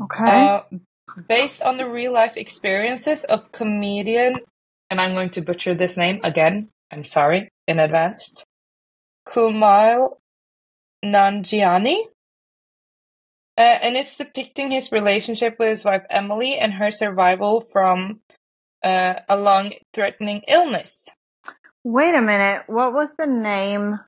Okay. 0.00 0.46
Uh, 0.46 0.62
based 1.28 1.60
on 1.60 1.76
the 1.76 1.86
real 1.86 2.14
life 2.14 2.38
experiences 2.38 3.24
of 3.24 3.52
comedian, 3.52 4.36
and 4.88 4.98
I'm 4.98 5.12
going 5.12 5.28
to 5.36 5.42
butcher 5.42 5.74
this 5.74 5.98
name 5.98 6.20
again. 6.24 6.70
I'm 6.90 7.04
sorry 7.04 7.50
in 7.66 7.80
advance. 7.80 8.46
Kumail 9.28 10.16
Nanjiani. 11.04 11.98
Uh, 13.58 13.78
and 13.82 13.96
it's 13.96 14.16
depicting 14.16 14.70
his 14.70 14.92
relationship 14.92 15.56
with 15.58 15.68
his 15.68 15.84
wife 15.84 16.04
Emily 16.10 16.56
and 16.56 16.74
her 16.74 16.90
survival 16.90 17.60
from 17.72 18.20
uh, 18.84 19.14
a 19.28 19.36
long 19.36 19.72
threatening 19.92 20.42
illness. 20.46 21.08
Wait 21.84 22.14
a 22.14 22.22
minute. 22.22 22.62
What 22.68 22.92
was 22.92 23.12
the 23.18 23.26
name 23.26 23.98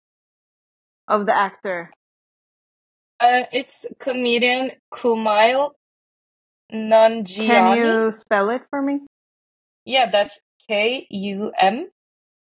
of 1.08 1.26
the 1.26 1.34
actor? 1.34 1.90
Uh, 3.18 3.42
it's 3.52 3.86
comedian 3.98 4.70
Kumail 4.92 5.70
Nanjiani. 6.72 7.46
Can 7.46 7.76
you 7.76 8.10
spell 8.12 8.50
it 8.50 8.62
for 8.70 8.80
me? 8.80 9.00
Yeah, 9.84 10.08
that's 10.10 10.38
K 10.68 11.06
U 11.10 11.52
M 11.58 11.88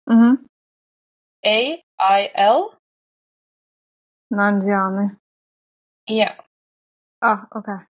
Mm-hmm. 0.09 0.43
A 1.45 1.83
I 1.99 2.31
L. 2.35 2.77
Nanjiani. 4.33 5.17
Yeah. 6.07 6.35
Oh, 7.21 7.41
okay. 7.55 7.83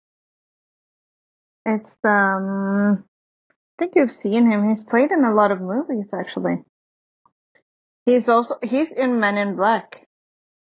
It's 1.65 1.97
um. 2.03 3.03
I 3.77 3.83
think 3.83 3.93
you've 3.95 4.11
seen 4.11 4.49
him. 4.49 4.69
He's 4.69 4.83
played 4.83 5.11
in 5.11 5.25
a 5.25 5.33
lot 5.33 5.51
of 5.51 5.59
movies, 5.59 6.07
actually. 6.13 6.63
He's 8.05 8.29
also 8.29 8.55
he's 8.63 8.91
in 8.91 9.19
Men 9.19 9.37
in 9.37 9.55
Black. 9.55 10.07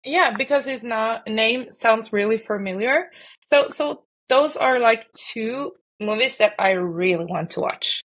Yeah, 0.04 0.34
because 0.36 0.64
his 0.64 0.82
na- 0.82 1.20
name 1.28 1.72
sounds 1.72 2.12
really 2.12 2.38
familiar. 2.38 3.10
So, 3.50 3.68
so 3.68 4.04
those 4.28 4.56
are 4.56 4.78
like 4.78 5.10
two 5.12 5.72
movies 6.00 6.38
that 6.38 6.54
I 6.58 6.70
really 6.70 7.26
want 7.26 7.50
to 7.50 7.60
watch 7.60 8.02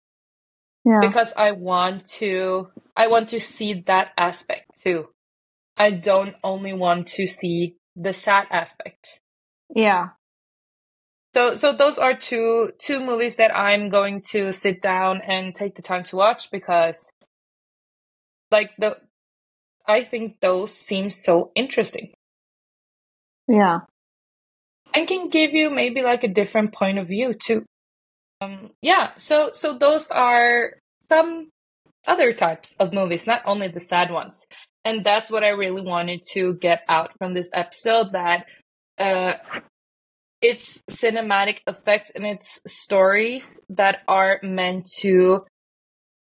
Yeah. 0.85 0.99
because 1.01 1.33
I 1.37 1.51
want 1.53 2.05
to. 2.19 2.69
I 2.95 3.07
want 3.07 3.29
to 3.29 3.39
see 3.39 3.83
that 3.87 4.11
aspect 4.17 4.67
too. 4.83 5.09
I 5.77 5.91
don't 5.91 6.35
only 6.43 6.73
want 6.73 7.07
to 7.09 7.27
see 7.27 7.77
the 7.95 8.13
sad 8.13 8.47
aspect. 8.51 9.21
Yeah. 9.75 10.09
So, 11.35 11.55
so 11.55 11.73
those 11.73 11.99
are 11.99 12.13
two 12.15 12.71
two 12.79 12.99
movies 12.99 13.37
that 13.37 13.57
I'm 13.57 13.89
going 13.89 14.21
to 14.31 14.51
sit 14.53 14.81
down 14.81 15.21
and 15.21 15.55
take 15.55 15.75
the 15.75 15.81
time 15.83 16.03
to 16.05 16.15
watch 16.17 16.51
because, 16.51 17.11
like 18.51 18.71
the, 18.79 18.97
I 19.87 20.03
think 20.03 20.41
those 20.41 20.73
seem 20.75 21.09
so 21.09 21.51
interesting. 21.55 22.13
Yeah. 23.47 23.79
and 24.95 25.07
can 25.07 25.29
give 25.29 25.53
you 25.53 25.71
maybe 25.71 26.03
like 26.03 26.23
a 26.25 26.29
different 26.29 26.73
point 26.73 26.99
of 26.99 27.07
view 27.09 27.33
too. 27.35 27.65
Um, 28.43 28.71
yeah, 28.81 29.11
so 29.17 29.51
so 29.53 29.77
those 29.77 30.07
are 30.09 30.73
some 31.09 31.49
other 32.07 32.33
types 32.33 32.75
of 32.79 32.93
movies, 32.93 33.27
not 33.27 33.41
only 33.45 33.67
the 33.67 33.79
sad 33.79 34.11
ones, 34.11 34.45
and 34.83 35.03
that's 35.03 35.31
what 35.31 35.43
I 35.43 35.49
really 35.49 35.81
wanted 35.81 36.23
to 36.31 36.55
get 36.55 36.83
out 36.87 37.11
from 37.17 37.33
this 37.33 37.49
episode. 37.53 38.13
That 38.13 38.45
uh, 38.97 39.35
it's 40.41 40.83
cinematic 40.89 41.59
effects 41.67 42.11
and 42.13 42.25
it's 42.25 42.59
stories 42.67 43.59
that 43.69 44.01
are 44.07 44.39
meant 44.43 44.89
to 44.99 45.45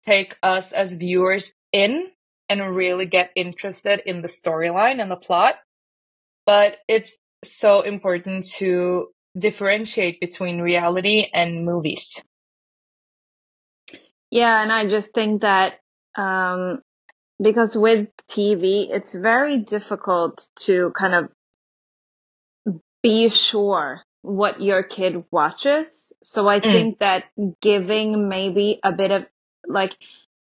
take 0.05 0.37
us 0.43 0.73
as 0.73 0.95
viewers 0.95 1.55
in 1.73 2.09
and 2.49 2.77
really 2.77 3.07
get 3.07 3.31
interested 3.35 4.03
in 4.05 4.21
the 4.21 4.29
storyline 4.29 5.01
and 5.01 5.11
the 5.11 5.17
plot. 5.17 5.55
But 6.45 6.79
it's 6.89 7.17
so 7.45 7.81
important 7.81 8.47
to 8.57 9.09
differentiate 9.39 10.21
between 10.21 10.61
reality 10.61 11.29
and 11.33 11.65
movies. 11.65 12.23
Yeah, 14.31 14.63
and 14.63 14.73
I 14.73 14.89
just 14.89 15.13
think 15.15 15.43
that 15.43 15.81
um, 16.17 16.83
because 17.43 17.77
with 17.77 18.09
TV, 18.31 18.89
it's 18.91 19.15
very 19.15 19.59
difficult 19.59 20.49
to 20.67 20.93
kind 20.99 21.15
of 21.15 21.29
be 23.03 23.29
sure 23.31 24.03
what 24.23 24.63
your 24.63 24.83
kid 24.83 25.25
watches. 25.31 26.13
So 26.23 26.49
I 26.49 26.61
Mm. 26.61 26.73
think 26.73 26.99
that 27.01 27.25
giving 27.61 28.29
maybe 28.29 28.81
a 28.85 28.93
bit 28.93 29.11
of 29.11 29.27
like 29.67 29.97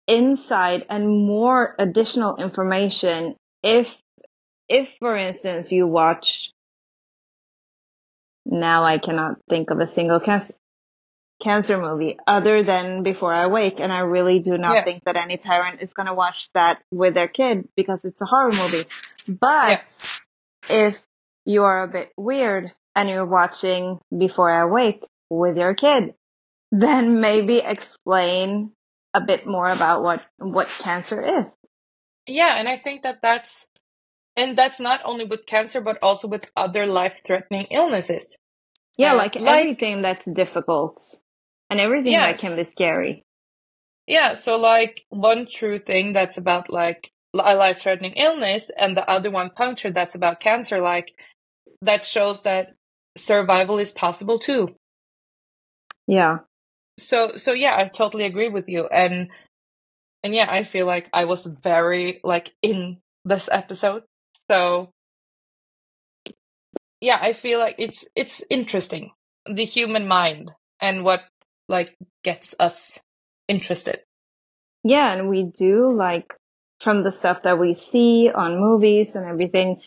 insight 0.07 0.87
and 0.89 1.09
more 1.09 1.75
additional 1.79 2.37
information 2.37 3.37
if 3.63 3.97
if 4.69 4.95
for 4.99 5.17
instance 5.17 5.73
you 5.73 5.87
watch 5.87 6.53
now 8.49 8.85
I 8.85 8.99
cannot 8.99 9.37
think 9.49 9.71
of 9.71 9.79
a 9.79 9.87
single 9.87 10.21
cas- 10.21 10.53
cancer 11.43 11.79
movie 11.81 12.19
other 12.27 12.65
than 12.65 13.03
Before 13.05 13.33
I 13.33 13.47
Wake, 13.47 13.79
and 13.79 13.93
I 13.93 14.01
really 14.01 14.41
do 14.41 14.59
not 14.59 14.75
Yeah. 14.75 14.85
think 14.85 15.05
that 15.05 15.17
any 15.17 15.37
parent 15.37 15.83
is 15.83 15.93
going 15.93 16.07
to 16.07 16.15
watch 16.15 16.49
that 16.55 16.83
with 16.91 17.15
their 17.15 17.29
kid 17.29 17.69
because 17.77 18.05
it's 18.05 18.21
a 18.23 18.27
horror 18.27 18.51
movie. 18.51 18.85
But 19.29 19.83
if 20.69 20.97
you 21.45 21.63
are 21.63 21.85
a 21.85 21.89
bit 21.89 22.11
weird 22.17 22.73
and 22.97 23.09
you're 23.09 23.25
watching 23.27 24.01
Before 24.17 24.51
I 24.51 24.65
Wake 24.65 25.05
with 25.31 25.57
your 25.57 25.75
kid, 25.75 26.15
then 26.73 27.21
maybe 27.21 27.59
explain 27.59 28.73
a 29.15 29.21
bit 29.21 29.47
more 29.47 29.69
about 29.69 30.03
what 30.03 30.23
what 30.39 30.67
cancer 30.69 31.23
is. 31.23 31.45
Yeah, 32.27 32.57
and 32.57 32.69
I 32.69 32.77
think 32.79 33.03
that 33.05 33.21
that's 33.23 33.67
and 34.39 34.57
that's 34.57 34.81
not 34.81 35.01
only 35.05 35.25
with 35.25 35.47
cancer 35.47 35.81
but 35.81 35.99
also 36.03 36.29
with 36.29 36.51
other 36.57 36.87
life-threatening 36.87 37.67
illnesses. 37.71 38.37
Yeah, 38.97 39.13
Uh, 39.13 39.17
like, 39.17 39.35
like- 39.35 39.61
everything 39.61 40.03
that's 40.03 40.27
difficult 40.27 40.95
and 41.71 41.81
everything 41.81 42.13
that 42.13 42.39
can 42.39 42.57
be 42.57 42.65
scary. 42.65 43.23
Yeah, 44.07 44.33
so 44.33 44.57
like 44.57 45.05
one 45.11 45.47
true 45.47 45.79
thing 45.79 46.15
that's 46.15 46.39
about 46.39 46.71
like 46.71 47.11
a 47.35 47.55
life-threatening 47.55 48.15
illness 48.15 48.71
and 48.77 48.97
the 48.97 49.09
other 49.09 49.31
one 49.31 49.51
puncture 49.51 49.91
that's 49.91 50.15
about 50.15 50.41
cancer 50.41 50.81
like 50.81 51.13
that 51.83 52.07
shows 52.07 52.43
that 52.43 52.75
survival 53.17 53.79
is 53.79 53.93
possible 53.93 54.39
too. 54.39 54.75
Yeah. 56.07 56.39
So 56.99 57.37
so 57.37 57.53
yeah, 57.53 57.77
I 57.77 57.85
totally 57.89 58.25
agree 58.25 58.49
with 58.49 58.69
you 58.69 58.87
and 58.87 59.29
and 60.25 60.35
yeah, 60.35 60.49
I 60.51 60.65
feel 60.65 60.87
like 60.87 61.09
I 61.13 61.25
was 61.25 61.47
very 61.47 62.21
like 62.25 62.53
in 62.63 62.99
this 63.25 63.49
episode. 63.53 64.03
So 64.51 64.91
yeah, 67.01 67.19
I 67.21 67.33
feel 67.33 67.59
like 67.59 67.77
it's 67.79 68.07
it's 68.17 68.43
interesting 68.51 69.13
the 69.47 69.65
human 69.65 70.07
mind 70.07 70.53
and 70.81 71.05
what 71.05 71.25
like 71.69 71.97
gets 72.23 72.55
us 72.59 73.01
interested. 73.49 74.01
Yeah, 74.85 75.13
and 75.13 75.29
we 75.29 75.43
do 75.45 75.93
like 75.93 76.35
from 76.81 77.03
the 77.03 77.13
stuff 77.13 77.43
that 77.43 77.59
we 77.59 77.75
see 77.75 78.31
on 78.33 78.61
movies 78.61 79.17
and 79.17 79.27
everything, 79.27 79.81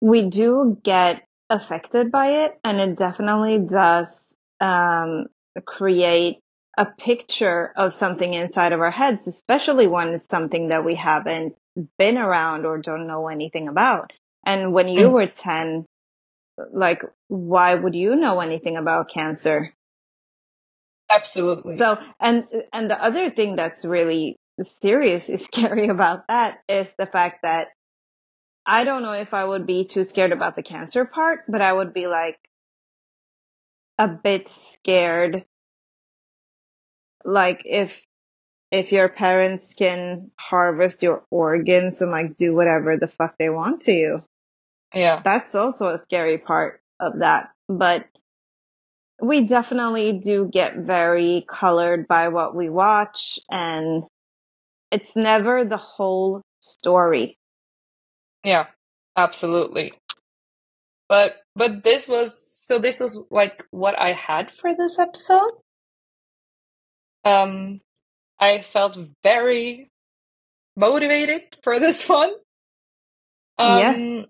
we 0.00 0.28
do 0.28 0.78
get 0.82 1.24
affected 1.50 2.12
by 2.12 2.44
it, 2.44 2.58
and 2.62 2.80
it 2.80 2.96
definitely 2.96 3.58
does 3.58 4.34
um, 4.60 5.26
create 5.66 6.38
a 6.76 6.86
picture 6.86 7.72
of 7.76 7.92
something 7.92 8.34
inside 8.34 8.72
of 8.72 8.80
our 8.80 8.90
heads, 8.90 9.26
especially 9.26 9.88
when 9.88 10.08
it's 10.08 10.28
something 10.30 10.68
that 10.68 10.84
we 10.84 10.94
haven't 10.94 11.56
been 11.98 12.18
around 12.18 12.66
or 12.66 12.78
don't 12.78 13.06
know 13.06 13.28
anything 13.28 13.68
about. 13.68 14.12
And 14.46 14.72
when 14.72 14.88
you 14.88 15.08
Mm. 15.08 15.12
were 15.12 15.26
10, 15.26 15.86
like, 16.72 17.02
why 17.28 17.74
would 17.74 17.94
you 17.94 18.16
know 18.16 18.40
anything 18.40 18.76
about 18.76 19.10
cancer? 19.10 19.74
Absolutely. 21.10 21.76
So, 21.76 21.98
and 22.20 22.44
and 22.72 22.90
the 22.90 23.02
other 23.02 23.30
thing 23.30 23.56
that's 23.56 23.84
really 23.84 24.36
serious 24.62 25.28
is 25.28 25.44
scary 25.52 25.88
about 25.88 26.26
that 26.28 26.60
is 26.68 26.92
the 26.98 27.06
fact 27.06 27.42
that 27.42 27.68
I 28.66 28.84
don't 28.84 29.02
know 29.02 29.12
if 29.12 29.34
I 29.34 29.44
would 29.44 29.66
be 29.66 29.84
too 29.84 30.04
scared 30.04 30.32
about 30.32 30.56
the 30.56 30.62
cancer 30.62 31.04
part, 31.04 31.40
but 31.48 31.62
I 31.62 31.72
would 31.72 31.92
be 31.92 32.06
like 32.06 32.38
a 33.98 34.08
bit 34.08 34.48
scared. 34.48 35.44
Like 37.24 37.62
if 37.64 38.00
if 38.70 38.92
your 38.92 39.08
parents 39.08 39.74
can 39.74 40.30
harvest 40.38 41.02
your 41.02 41.24
organs 41.30 42.02
and 42.02 42.10
like 42.10 42.36
do 42.36 42.54
whatever 42.54 42.96
the 42.96 43.08
fuck 43.08 43.34
they 43.38 43.48
want 43.48 43.82
to 43.82 43.92
you. 43.92 44.22
Yeah. 44.94 45.20
That's 45.24 45.54
also 45.54 45.88
a 45.90 45.98
scary 45.98 46.38
part 46.38 46.80
of 47.00 47.20
that. 47.20 47.50
But 47.68 48.06
we 49.20 49.46
definitely 49.46 50.12
do 50.12 50.48
get 50.50 50.76
very 50.76 51.44
colored 51.48 52.06
by 52.06 52.28
what 52.28 52.54
we 52.54 52.68
watch 52.68 53.38
and 53.50 54.04
it's 54.90 55.14
never 55.16 55.64
the 55.64 55.76
whole 55.76 56.42
story. 56.60 57.36
Yeah, 58.44 58.66
absolutely. 59.16 59.92
But 61.08 61.36
but 61.56 61.82
this 61.82 62.08
was 62.08 62.38
so 62.50 62.78
this 62.78 63.00
was 63.00 63.22
like 63.30 63.64
what 63.70 63.98
I 63.98 64.12
had 64.12 64.52
for 64.52 64.74
this 64.74 64.98
episode. 64.98 65.50
Um 67.24 67.80
I 68.40 68.62
felt 68.62 68.98
very 69.22 69.90
motivated 70.76 71.56
for 71.62 71.78
this 71.78 72.08
one. 72.08 72.32
Um 73.58 73.78
Yeah. 73.78 74.22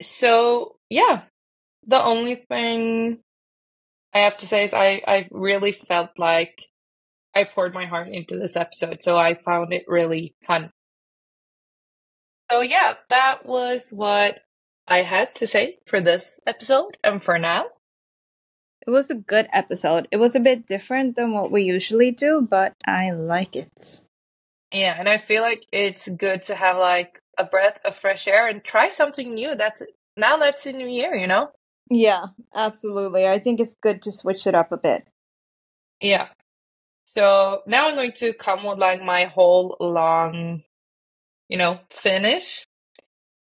so 0.00 0.76
yeah. 0.90 1.22
The 1.86 2.02
only 2.02 2.36
thing 2.36 3.18
I 4.14 4.20
have 4.20 4.38
to 4.38 4.46
say 4.46 4.64
is 4.64 4.74
I 4.74 5.02
I 5.06 5.28
really 5.30 5.72
felt 5.72 6.10
like 6.18 6.68
I 7.34 7.44
poured 7.44 7.74
my 7.74 7.86
heart 7.86 8.08
into 8.08 8.38
this 8.38 8.56
episode, 8.56 9.02
so 9.02 9.16
I 9.16 9.34
found 9.34 9.72
it 9.72 9.84
really 9.88 10.34
fun. 10.42 10.70
So 12.50 12.60
yeah, 12.60 12.94
that 13.08 13.46
was 13.46 13.90
what 13.90 14.40
I 14.86 15.02
had 15.02 15.34
to 15.36 15.46
say 15.46 15.78
for 15.86 16.00
this 16.00 16.38
episode 16.46 16.96
and 17.02 17.22
for 17.22 17.38
now. 17.38 17.66
It 18.86 18.90
was 18.90 19.10
a 19.10 19.14
good 19.14 19.48
episode. 19.52 20.08
It 20.10 20.16
was 20.16 20.34
a 20.34 20.40
bit 20.40 20.66
different 20.66 21.16
than 21.16 21.32
what 21.32 21.50
we 21.50 21.62
usually 21.62 22.10
do, 22.10 22.46
but 22.48 22.72
I 22.86 23.10
like 23.10 23.54
it. 23.54 24.00
Yeah, 24.72 24.96
and 24.98 25.08
I 25.08 25.18
feel 25.18 25.42
like 25.42 25.66
it's 25.72 26.08
good 26.08 26.42
to 26.44 26.54
have 26.54 26.76
like 26.76 27.20
a 27.38 27.44
breath 27.44 27.78
of 27.84 27.94
fresh 27.94 28.26
air 28.26 28.48
and 28.48 28.64
try 28.64 28.88
something 28.88 29.34
new. 29.34 29.54
That's 29.54 29.82
now 30.16 30.36
that's 30.36 30.66
a 30.66 30.72
new 30.72 30.88
year, 30.88 31.14
you 31.14 31.26
know? 31.26 31.50
Yeah, 31.90 32.26
absolutely. 32.54 33.28
I 33.28 33.38
think 33.38 33.60
it's 33.60 33.76
good 33.80 34.02
to 34.02 34.12
switch 34.12 34.46
it 34.46 34.54
up 34.54 34.72
a 34.72 34.76
bit. 34.76 35.06
Yeah. 36.00 36.28
So 37.04 37.62
now 37.66 37.88
I'm 37.88 37.94
going 37.94 38.12
to 38.12 38.32
come 38.32 38.64
with 38.64 38.78
like 38.78 39.02
my 39.02 39.24
whole 39.24 39.76
long, 39.78 40.62
you 41.48 41.58
know, 41.58 41.80
finish. 41.90 42.64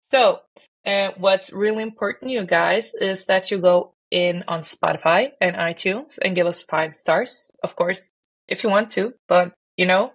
So, 0.01 0.41
uh, 0.85 1.11
what's 1.17 1.53
really 1.53 1.83
important, 1.83 2.31
you 2.31 2.45
guys, 2.45 2.93
is 2.99 3.25
that 3.25 3.49
you 3.49 3.59
go 3.59 3.93
in 4.11 4.43
on 4.47 4.59
Spotify 4.59 5.31
and 5.39 5.55
iTunes 5.55 6.19
and 6.21 6.35
give 6.35 6.45
us 6.45 6.61
five 6.61 6.95
stars, 6.95 7.49
of 7.63 7.75
course, 7.75 8.11
if 8.47 8.63
you 8.63 8.69
want 8.69 8.91
to, 8.91 9.13
but 9.27 9.53
you 9.77 9.85
know, 9.85 10.11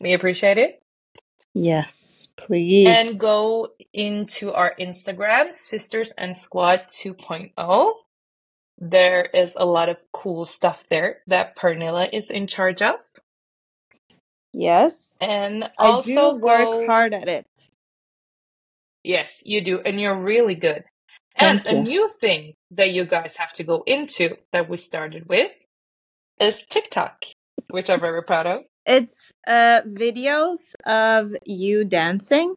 we 0.00 0.12
appreciate 0.12 0.58
it. 0.58 0.82
Yes, 1.54 2.28
please. 2.36 2.86
And 2.86 3.18
go 3.18 3.68
into 3.94 4.52
our 4.52 4.74
Instagram, 4.78 5.54
Sisters 5.54 6.12
and 6.18 6.36
Squad 6.36 6.82
2.0. 6.90 7.92
There 8.78 9.22
is 9.32 9.56
a 9.58 9.64
lot 9.64 9.88
of 9.88 9.96
cool 10.12 10.44
stuff 10.44 10.84
there 10.90 11.22
that 11.28 11.56
Pernilla 11.56 12.10
is 12.12 12.30
in 12.30 12.46
charge 12.46 12.82
of. 12.82 12.96
yes, 14.52 15.16
And 15.20 15.64
I 15.64 15.70
also 15.78 16.32
do 16.34 16.44
work 16.44 16.58
go- 16.64 16.86
hard 16.86 17.14
at 17.14 17.26
it. 17.28 17.46
Yes, 19.02 19.40
you 19.44 19.62
do, 19.64 19.80
and 19.80 20.00
you're 20.00 20.18
really 20.20 20.56
good. 20.56 20.84
And 21.36 21.62
Thank 21.62 21.68
a 21.74 21.78
you. 21.78 21.82
new 21.84 22.08
thing 22.20 22.54
that 22.76 22.92
you 22.92 23.04
guys 23.04 23.36
have 23.36 23.52
to 23.54 23.64
go 23.64 23.82
into 23.86 24.36
that 24.52 24.68
we 24.68 24.76
started 24.76 25.28
with 25.28 25.50
is 26.38 26.62
TikTok, 26.68 27.24
which 27.70 27.90
I'm 27.90 28.00
very 28.00 28.22
proud 28.22 28.46
of. 28.46 28.62
It's 28.84 29.32
uh 29.46 29.82
videos 29.82 30.74
of 30.84 31.34
you 31.44 31.84
dancing. 31.84 32.54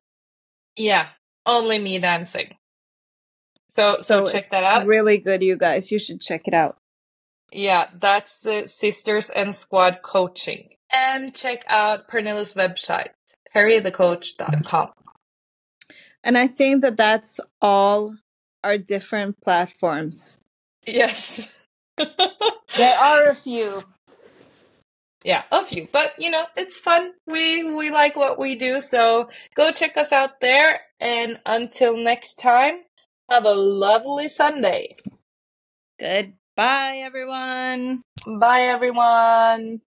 Yeah, 0.75 1.07
only 1.45 1.79
me 1.79 1.99
dancing. 1.99 2.55
So 3.67 3.97
so, 3.99 4.25
check 4.25 4.43
it's 4.43 4.51
that 4.51 4.63
out. 4.63 4.85
Really 4.85 5.17
good, 5.17 5.41
you 5.41 5.57
guys. 5.57 5.91
You 5.91 5.99
should 5.99 6.21
check 6.21 6.47
it 6.47 6.53
out. 6.53 6.77
Yeah, 7.51 7.87
that's 7.99 8.45
uh, 8.45 8.67
Sisters 8.67 9.29
and 9.29 9.55
Squad 9.55 9.99
Coaching. 10.03 10.69
And 10.93 11.33
check 11.33 11.63
out 11.67 12.07
Pernilla's 12.07 12.53
website, 12.53 13.09
perrythecoach.com. 13.55 14.89
And 16.23 16.37
I 16.37 16.47
think 16.47 16.81
that 16.81 16.97
that's 16.97 17.39
all 17.61 18.15
our 18.63 18.77
different 18.77 19.41
platforms. 19.41 20.41
Yes. 20.85 21.49
There 22.75 22.97
are 22.97 23.27
a 23.27 23.35
few. 23.35 23.83
yeah, 25.23 25.43
a 25.51 25.65
few, 25.65 25.87
but 25.91 26.13
you 26.17 26.29
know, 26.31 26.45
it's 26.55 26.79
fun. 26.79 27.13
We 27.27 27.63
we 27.63 27.89
like 27.89 28.15
what 28.15 28.39
we 28.39 28.55
do, 28.55 28.79
so 28.81 29.29
go 29.55 29.71
check 29.71 29.97
us 29.97 30.11
out 30.13 30.39
there. 30.39 30.81
And 30.99 31.39
until 31.45 31.97
next 31.97 32.35
time, 32.35 32.83
have 33.29 33.45
a 33.45 33.53
lovely 33.53 34.29
Sunday. 34.29 34.95
Goodbye, 35.99 37.01
everyone. 37.03 38.01
Bye, 38.25 38.61
everyone. 38.61 39.81